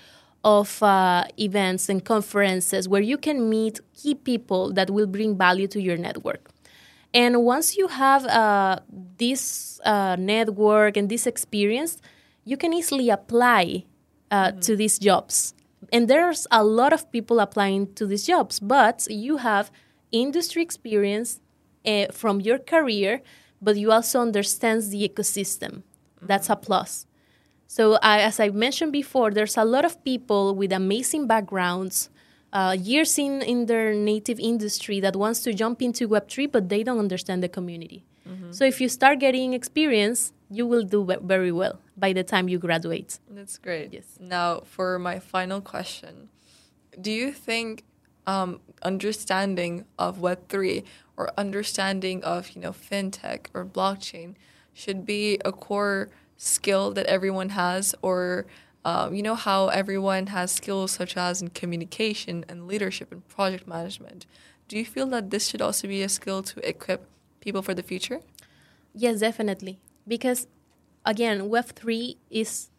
of 0.46 0.82
uh, 0.82 1.26
events 1.38 1.90
and 1.90 2.06
conferences 2.06 2.88
where 2.88 3.02
you 3.02 3.18
can 3.18 3.50
meet 3.50 3.82
key 3.94 4.16
people 4.16 4.72
that 4.74 4.90
will 4.92 5.08
bring 5.08 5.38
value 5.38 5.68
to 5.68 5.82
your 5.82 5.98
network. 5.98 6.52
And 7.14 7.44
once 7.44 7.76
you 7.78 7.88
have 7.88 8.26
uh, 8.26 8.80
this 9.18 9.82
uh, 9.84 10.16
network 10.18 10.96
and 10.98 11.10
this 11.10 11.26
experience, 11.28 11.98
you 12.46 12.58
can 12.58 12.74
easily 12.74 13.10
apply 13.10 13.86
uh, 14.32 14.52
to 14.52 14.76
these 14.76 15.00
jobs. 15.00 15.54
And 15.92 16.08
there's 16.08 16.48
a 16.52 16.64
lot 16.64 16.94
of 16.94 17.12
people 17.12 17.40
applying 17.40 17.94
to 17.96 18.06
these 18.06 18.26
jobs, 18.26 18.60
but 18.60 19.08
you 19.10 19.38
have 19.38 19.72
industry 20.12 20.62
experience 20.62 21.40
uh, 21.86 22.08
from 22.12 22.42
your 22.42 22.58
career, 22.58 23.22
but 23.62 23.78
you 23.78 23.92
also 23.92 24.20
understand 24.20 24.84
the 24.84 25.08
ecosystem. 25.08 25.84
That's 26.22 26.50
a 26.50 26.56
plus. 26.56 27.06
So, 27.68 27.96
I, 28.02 28.22
as 28.22 28.40
I 28.40 28.50
mentioned 28.50 28.92
before, 28.92 29.32
there's 29.32 29.58
a 29.58 29.66
lot 29.66 29.86
of 29.86 30.04
people 30.04 30.56
with 30.56 30.72
amazing 30.72 31.28
backgrounds, 31.28 32.10
uh, 32.54 32.76
years 32.80 33.18
in, 33.18 33.42
in 33.42 33.66
their 33.66 33.94
native 33.94 34.40
industry 34.40 35.00
that 35.00 35.16
wants 35.16 35.42
to 35.42 35.54
jump 35.54 35.82
into 35.82 36.08
Web3, 36.08 36.52
but 36.52 36.70
they 36.70 36.84
don't 36.84 37.00
understand 37.00 37.44
the 37.44 37.50
community. 37.50 38.06
So, 38.52 38.66
if 38.66 38.80
you 38.80 38.88
start 38.88 39.20
getting 39.20 39.54
experience, 39.54 40.32
you 40.50 40.68
will 40.68 40.84
do 40.84 41.06
very 41.24 41.52
well 41.52 41.80
by 41.98 42.14
the 42.14 42.24
time 42.24 42.48
you 42.48 42.58
graduate. 42.60 43.20
That's 43.30 43.58
great. 43.58 43.94
Yes. 43.94 44.18
Now, 44.20 44.62
for 44.66 45.00
my 45.00 45.20
final 45.20 45.62
question, 45.62 46.30
do 47.00 47.12
you 47.12 47.32
think 47.32 47.84
um, 48.28 48.60
understanding 48.82 49.86
of 49.98 50.20
Web 50.20 50.48
three 50.50 50.84
or 51.18 51.32
understanding 51.38 52.24
of 52.24 52.52
you 52.52 52.62
know 52.62 52.72
fintech 52.72 53.48
or 53.54 53.66
blockchain 53.66 54.36
should 54.74 55.06
be 55.06 55.40
a 55.46 55.52
core 55.52 56.10
skill 56.38 56.92
that 56.92 57.06
everyone 57.06 57.50
has, 57.50 57.96
or 58.02 58.46
um, 58.84 59.14
you 59.14 59.24
know 59.24 59.36
how 59.36 59.68
everyone 59.68 60.28
has 60.28 60.52
skills 60.52 60.92
such 60.92 61.16
as 61.16 61.42
in 61.42 61.50
communication 61.50 62.46
and 62.50 62.68
leadership 62.68 63.12
and 63.12 63.28
project 63.28 63.68
management? 63.68 64.26
Do 64.68 64.78
you 64.78 64.86
feel 64.86 65.08
that 65.08 65.30
this 65.30 65.48
should 65.48 65.62
also 65.62 65.88
be 65.88 66.02
a 66.02 66.10
skill 66.10 66.42
to 66.44 66.68
equip 66.68 67.08
people 67.40 67.62
for 67.62 67.74
the 67.74 67.84
future? 67.84 68.22
Yes, 68.94 69.20
definitely. 69.20 69.80
Because 70.08 70.48
again, 71.06 71.50
Web3 71.50 72.18
is 72.30 72.70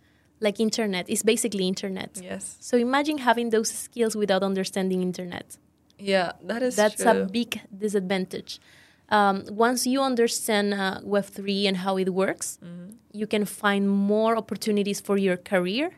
like 0.41 0.61
internet, 0.61 1.09
it's 1.09 1.23
basically 1.23 1.67
internet. 1.67 2.21
Yes. 2.23 2.57
So 2.61 2.77
imagine 2.77 3.19
having 3.19 3.51
those 3.51 3.71
skills 3.71 4.15
without 4.15 4.43
understanding 4.43 5.03
internet. 5.03 5.57
Yeah, 5.99 6.33
that 6.43 6.62
is 6.62 6.77
That's 6.77 7.03
true. 7.03 7.11
a 7.11 7.25
big 7.25 7.61
disadvantage. 7.77 8.61
Um, 9.09 9.45
once 9.51 9.87
you 9.87 10.03
understand 10.03 10.75
uh, 10.75 11.01
Web3 11.05 11.69
and 11.69 11.77
how 11.79 11.97
it 11.97 12.11
works, 12.12 12.59
you 13.12 13.27
can 13.27 13.45
find 13.45 13.89
more 13.89 14.37
opportunities 14.37 15.01
for 15.01 15.17
your 15.17 15.37
career. 15.37 15.93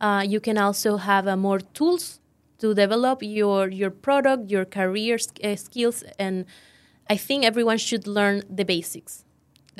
Uh, 0.00 0.24
you 0.26 0.40
can 0.40 0.56
also 0.56 0.96
have 0.96 1.26
uh, 1.26 1.36
more 1.36 1.58
tools 1.58 2.20
to 2.58 2.74
develop 2.74 3.22
your 3.22 3.68
your 3.68 3.90
product, 3.90 4.50
your 4.50 4.64
career 4.64 5.18
uh, 5.42 5.56
skills, 5.56 6.04
and 6.18 6.44
I 7.10 7.16
think 7.16 7.44
everyone 7.44 7.78
should 7.78 8.06
learn 8.06 8.42
the 8.48 8.64
basics 8.64 9.24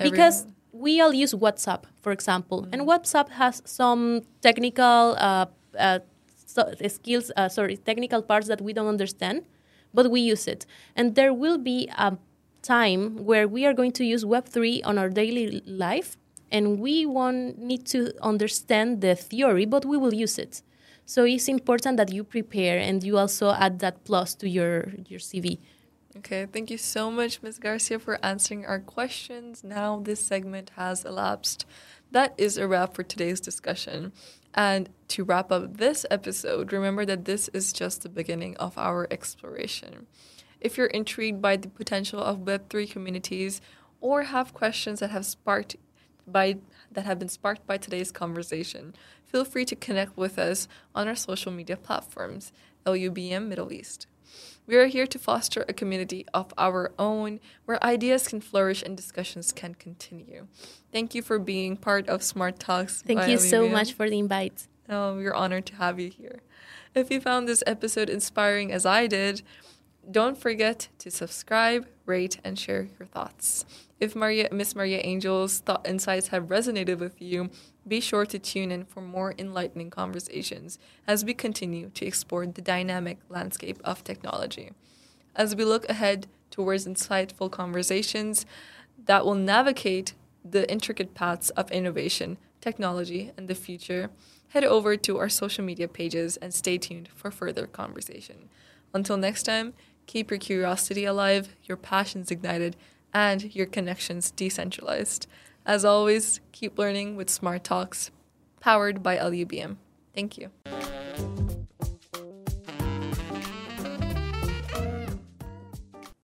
because 0.03 0.47
we 0.79 1.01
all 1.01 1.12
use 1.12 1.35
WhatsApp, 1.35 1.85
for 2.01 2.12
example, 2.12 2.69
and 2.73 2.83
WhatsApp 2.83 3.31
has 3.31 3.62
some 3.64 4.23
technical 4.41 5.17
uh, 5.19 5.47
uh, 5.79 5.99
so, 6.47 6.73
skills, 6.87 7.31
uh, 7.37 7.49
sorry, 7.49 7.77
technical 7.77 8.23
parts 8.23 8.47
that 8.49 8.61
we 8.61 8.73
don't 8.73 8.87
understand, 8.87 9.45
but 9.93 10.11
we 10.11 10.21
use 10.21 10.47
it. 10.47 10.67
And 10.97 11.14
there 11.14 11.35
will 11.35 11.59
be 11.59 11.88
a 11.99 12.17
time 12.62 13.25
where 13.25 13.49
we 13.49 13.67
are 13.67 13.75
going 13.75 13.93
to 13.93 14.05
use 14.05 14.25
Web3 14.25 14.83
on 14.85 14.99
our 14.99 15.09
daily 15.09 15.62
life, 15.67 16.17
and 16.51 16.79
we 16.79 17.05
won't 17.05 17.59
need 17.59 17.85
to 17.87 18.12
understand 18.23 19.01
the 19.01 19.14
theory, 19.14 19.67
but 19.67 19.85
we 19.85 19.97
will 19.97 20.14
use 20.14 20.38
it. 20.38 20.62
So 21.05 21.25
it's 21.25 21.49
important 21.49 21.97
that 21.97 22.12
you 22.12 22.23
prepare 22.23 22.79
and 22.79 23.03
you 23.03 23.17
also 23.19 23.53
add 23.53 23.79
that 23.81 24.05
plus 24.05 24.35
to 24.37 24.49
your, 24.49 24.93
your 25.09 25.21
CV. 25.21 25.59
Okay, 26.18 26.46
thank 26.46 26.68
you 26.68 26.78
so 26.78 27.12
much, 27.12 27.42
Ms. 27.42 27.61
Garcia, 27.61 28.00
for 28.00 28.18
answering 28.24 28.66
our 28.66 28.81
questions. 28.81 29.62
Now 29.62 30.00
this 30.00 30.18
segment 30.18 30.72
has 30.74 31.04
elapsed. 31.04 31.64
That 32.11 32.35
is 32.37 32.59
a 32.59 32.66
wrap 32.66 32.94
for 32.94 33.04
today's 33.04 33.40
discussion. 33.40 34.12
And 34.52 34.88
to 35.09 35.22
wrap 35.22 35.52
up 35.52 35.76
this 35.76 36.04
episode, 36.11 36.72
remember 36.72 37.07
that 37.07 37.24
this 37.24 37.46
is 37.52 37.72
just 37.72 38.02
the 38.02 38.09
beginning 38.09 38.57
of 38.57 38.76
our 38.76 39.07
exploration. 39.12 40.09
If 40.61 40.76
you're 40.76 40.88
intrigued 40.88 41.40
by 41.40 41.57
the 41.57 41.68
potential 41.68 42.20
of 42.20 42.38
Web3 42.38 42.90
communities 42.90 43.61
or 44.00 44.24
have 44.24 44.52
questions 44.52 44.98
that 44.98 45.11
have 45.11 45.24
sparked 45.24 45.76
by 46.26 46.57
that 46.90 47.07
have 47.07 47.20
been 47.20 47.28
sparked 47.28 47.64
by 47.64 47.76
today's 47.76 48.11
conversation, 48.11 48.92
feel 49.24 49.44
free 49.44 49.64
to 49.66 49.76
connect 49.76 50.16
with 50.16 50.37
us 50.37 50.66
on 50.96 51.07
our 51.07 51.14
social 51.14 51.52
media 51.52 51.76
platforms, 51.76 52.50
LUBM 52.85 53.46
Middle 53.46 53.72
East. 53.72 54.09
We 54.68 54.76
are 54.76 54.87
here 54.87 55.07
to 55.07 55.18
foster 55.18 55.64
a 55.66 55.72
community 55.72 56.26
of 56.35 56.52
our 56.59 56.92
own 56.98 57.40
where 57.64 57.83
ideas 57.83 58.28
can 58.28 58.42
flourish 58.42 58.83
and 58.83 58.94
discussions 58.94 59.50
can 59.50 59.74
continue. 59.74 60.46
Thank 60.92 61.14
you 61.14 61.22
for 61.22 61.38
being 61.38 61.74
part 61.74 62.07
of 62.07 62.22
Smart 62.22 62.59
Talks. 62.59 63.00
Thank 63.00 63.28
you 63.28 63.38
so 63.38 63.66
much 63.66 63.94
for 63.94 64.11
the 64.11 64.18
invite. 64.18 64.68
Oh, 64.87 65.12
um, 65.12 65.16
we're 65.16 65.33
honored 65.33 65.64
to 65.66 65.76
have 65.76 65.98
you 65.98 66.11
here. 66.11 66.40
If 66.94 67.11
you 67.11 67.18
found 67.18 67.48
this 67.48 67.64
episode 67.66 68.11
inspiring 68.11 68.70
as 68.70 68.85
I 68.85 69.07
did, 69.07 69.40
don't 70.11 70.37
forget 70.37 70.88
to 70.98 71.11
subscribe, 71.11 71.87
rate, 72.04 72.38
and 72.44 72.59
share 72.59 72.88
your 72.98 73.07
thoughts. 73.07 73.64
If 74.00 74.14
Maria, 74.14 74.48
Miss 74.52 74.74
Mariangel's 74.74 75.61
thought 75.61 75.87
insights 75.88 76.28
have 76.28 76.44
resonated 76.44 76.98
with 76.98 77.22
you, 77.22 77.48
be 77.88 78.01
sure 78.01 78.27
to 78.27 78.38
tune 78.38 78.70
in 78.70 78.85
for 78.85 79.01
more 79.01 79.35
enlightening 79.38 79.90
conversations 79.90 80.79
as 81.07 81.24
we 81.24 81.35
continue 81.35 81.90
to 81.90 82.07
explore 82.07 82.46
the 82.46 82.62
dynamic 82.62 83.18
landscape 83.29 83.81
of 83.85 84.05
technology. 84.05 84.72
As 85.35 85.57
we 85.57 85.64
look 85.64 85.88
ahead 85.88 86.27
towards 86.51 86.87
insightful 86.87 87.51
conversations 87.51 88.44
that 89.07 89.24
will 89.24 89.35
navigate 89.35 90.14
the 90.44 90.70
intricate 90.70 91.14
paths 91.14 91.51
of 91.51 91.70
innovation, 91.70 92.38
technology, 92.61 93.33
and 93.37 93.48
the 93.48 93.55
future, 93.55 94.11
head 94.48 94.64
over 94.64 94.96
to 94.96 95.18
our 95.18 95.29
social 95.29 95.64
media 95.64 95.88
pages 95.88 96.37
and 96.38 96.53
stay 96.53 96.79
tuned 96.79 97.09
for 97.14 97.31
further 97.31 97.66
conversation. 97.66 98.48
Until 98.94 99.16
next 99.16 99.42
time, 99.44 99.74
keep 100.07 100.31
your 100.31 100.38
curiosity 100.38 101.05
alive, 101.05 101.55
your 101.64 101.77
passions 101.77 102.31
ignited, 102.31 102.77
and 103.12 103.55
your 103.55 103.66
connections 103.66 104.31
decentralized. 104.31 105.27
As 105.66 105.85
always, 105.85 106.40
keep 106.53 106.79
learning 106.79 107.16
with 107.16 107.29
Smart 107.29 107.64
Talks, 107.64 108.11
powered 108.61 109.03
by 109.03 109.16
LUBM. 109.18 109.77
Thank 110.14 110.38
you. 110.38 110.51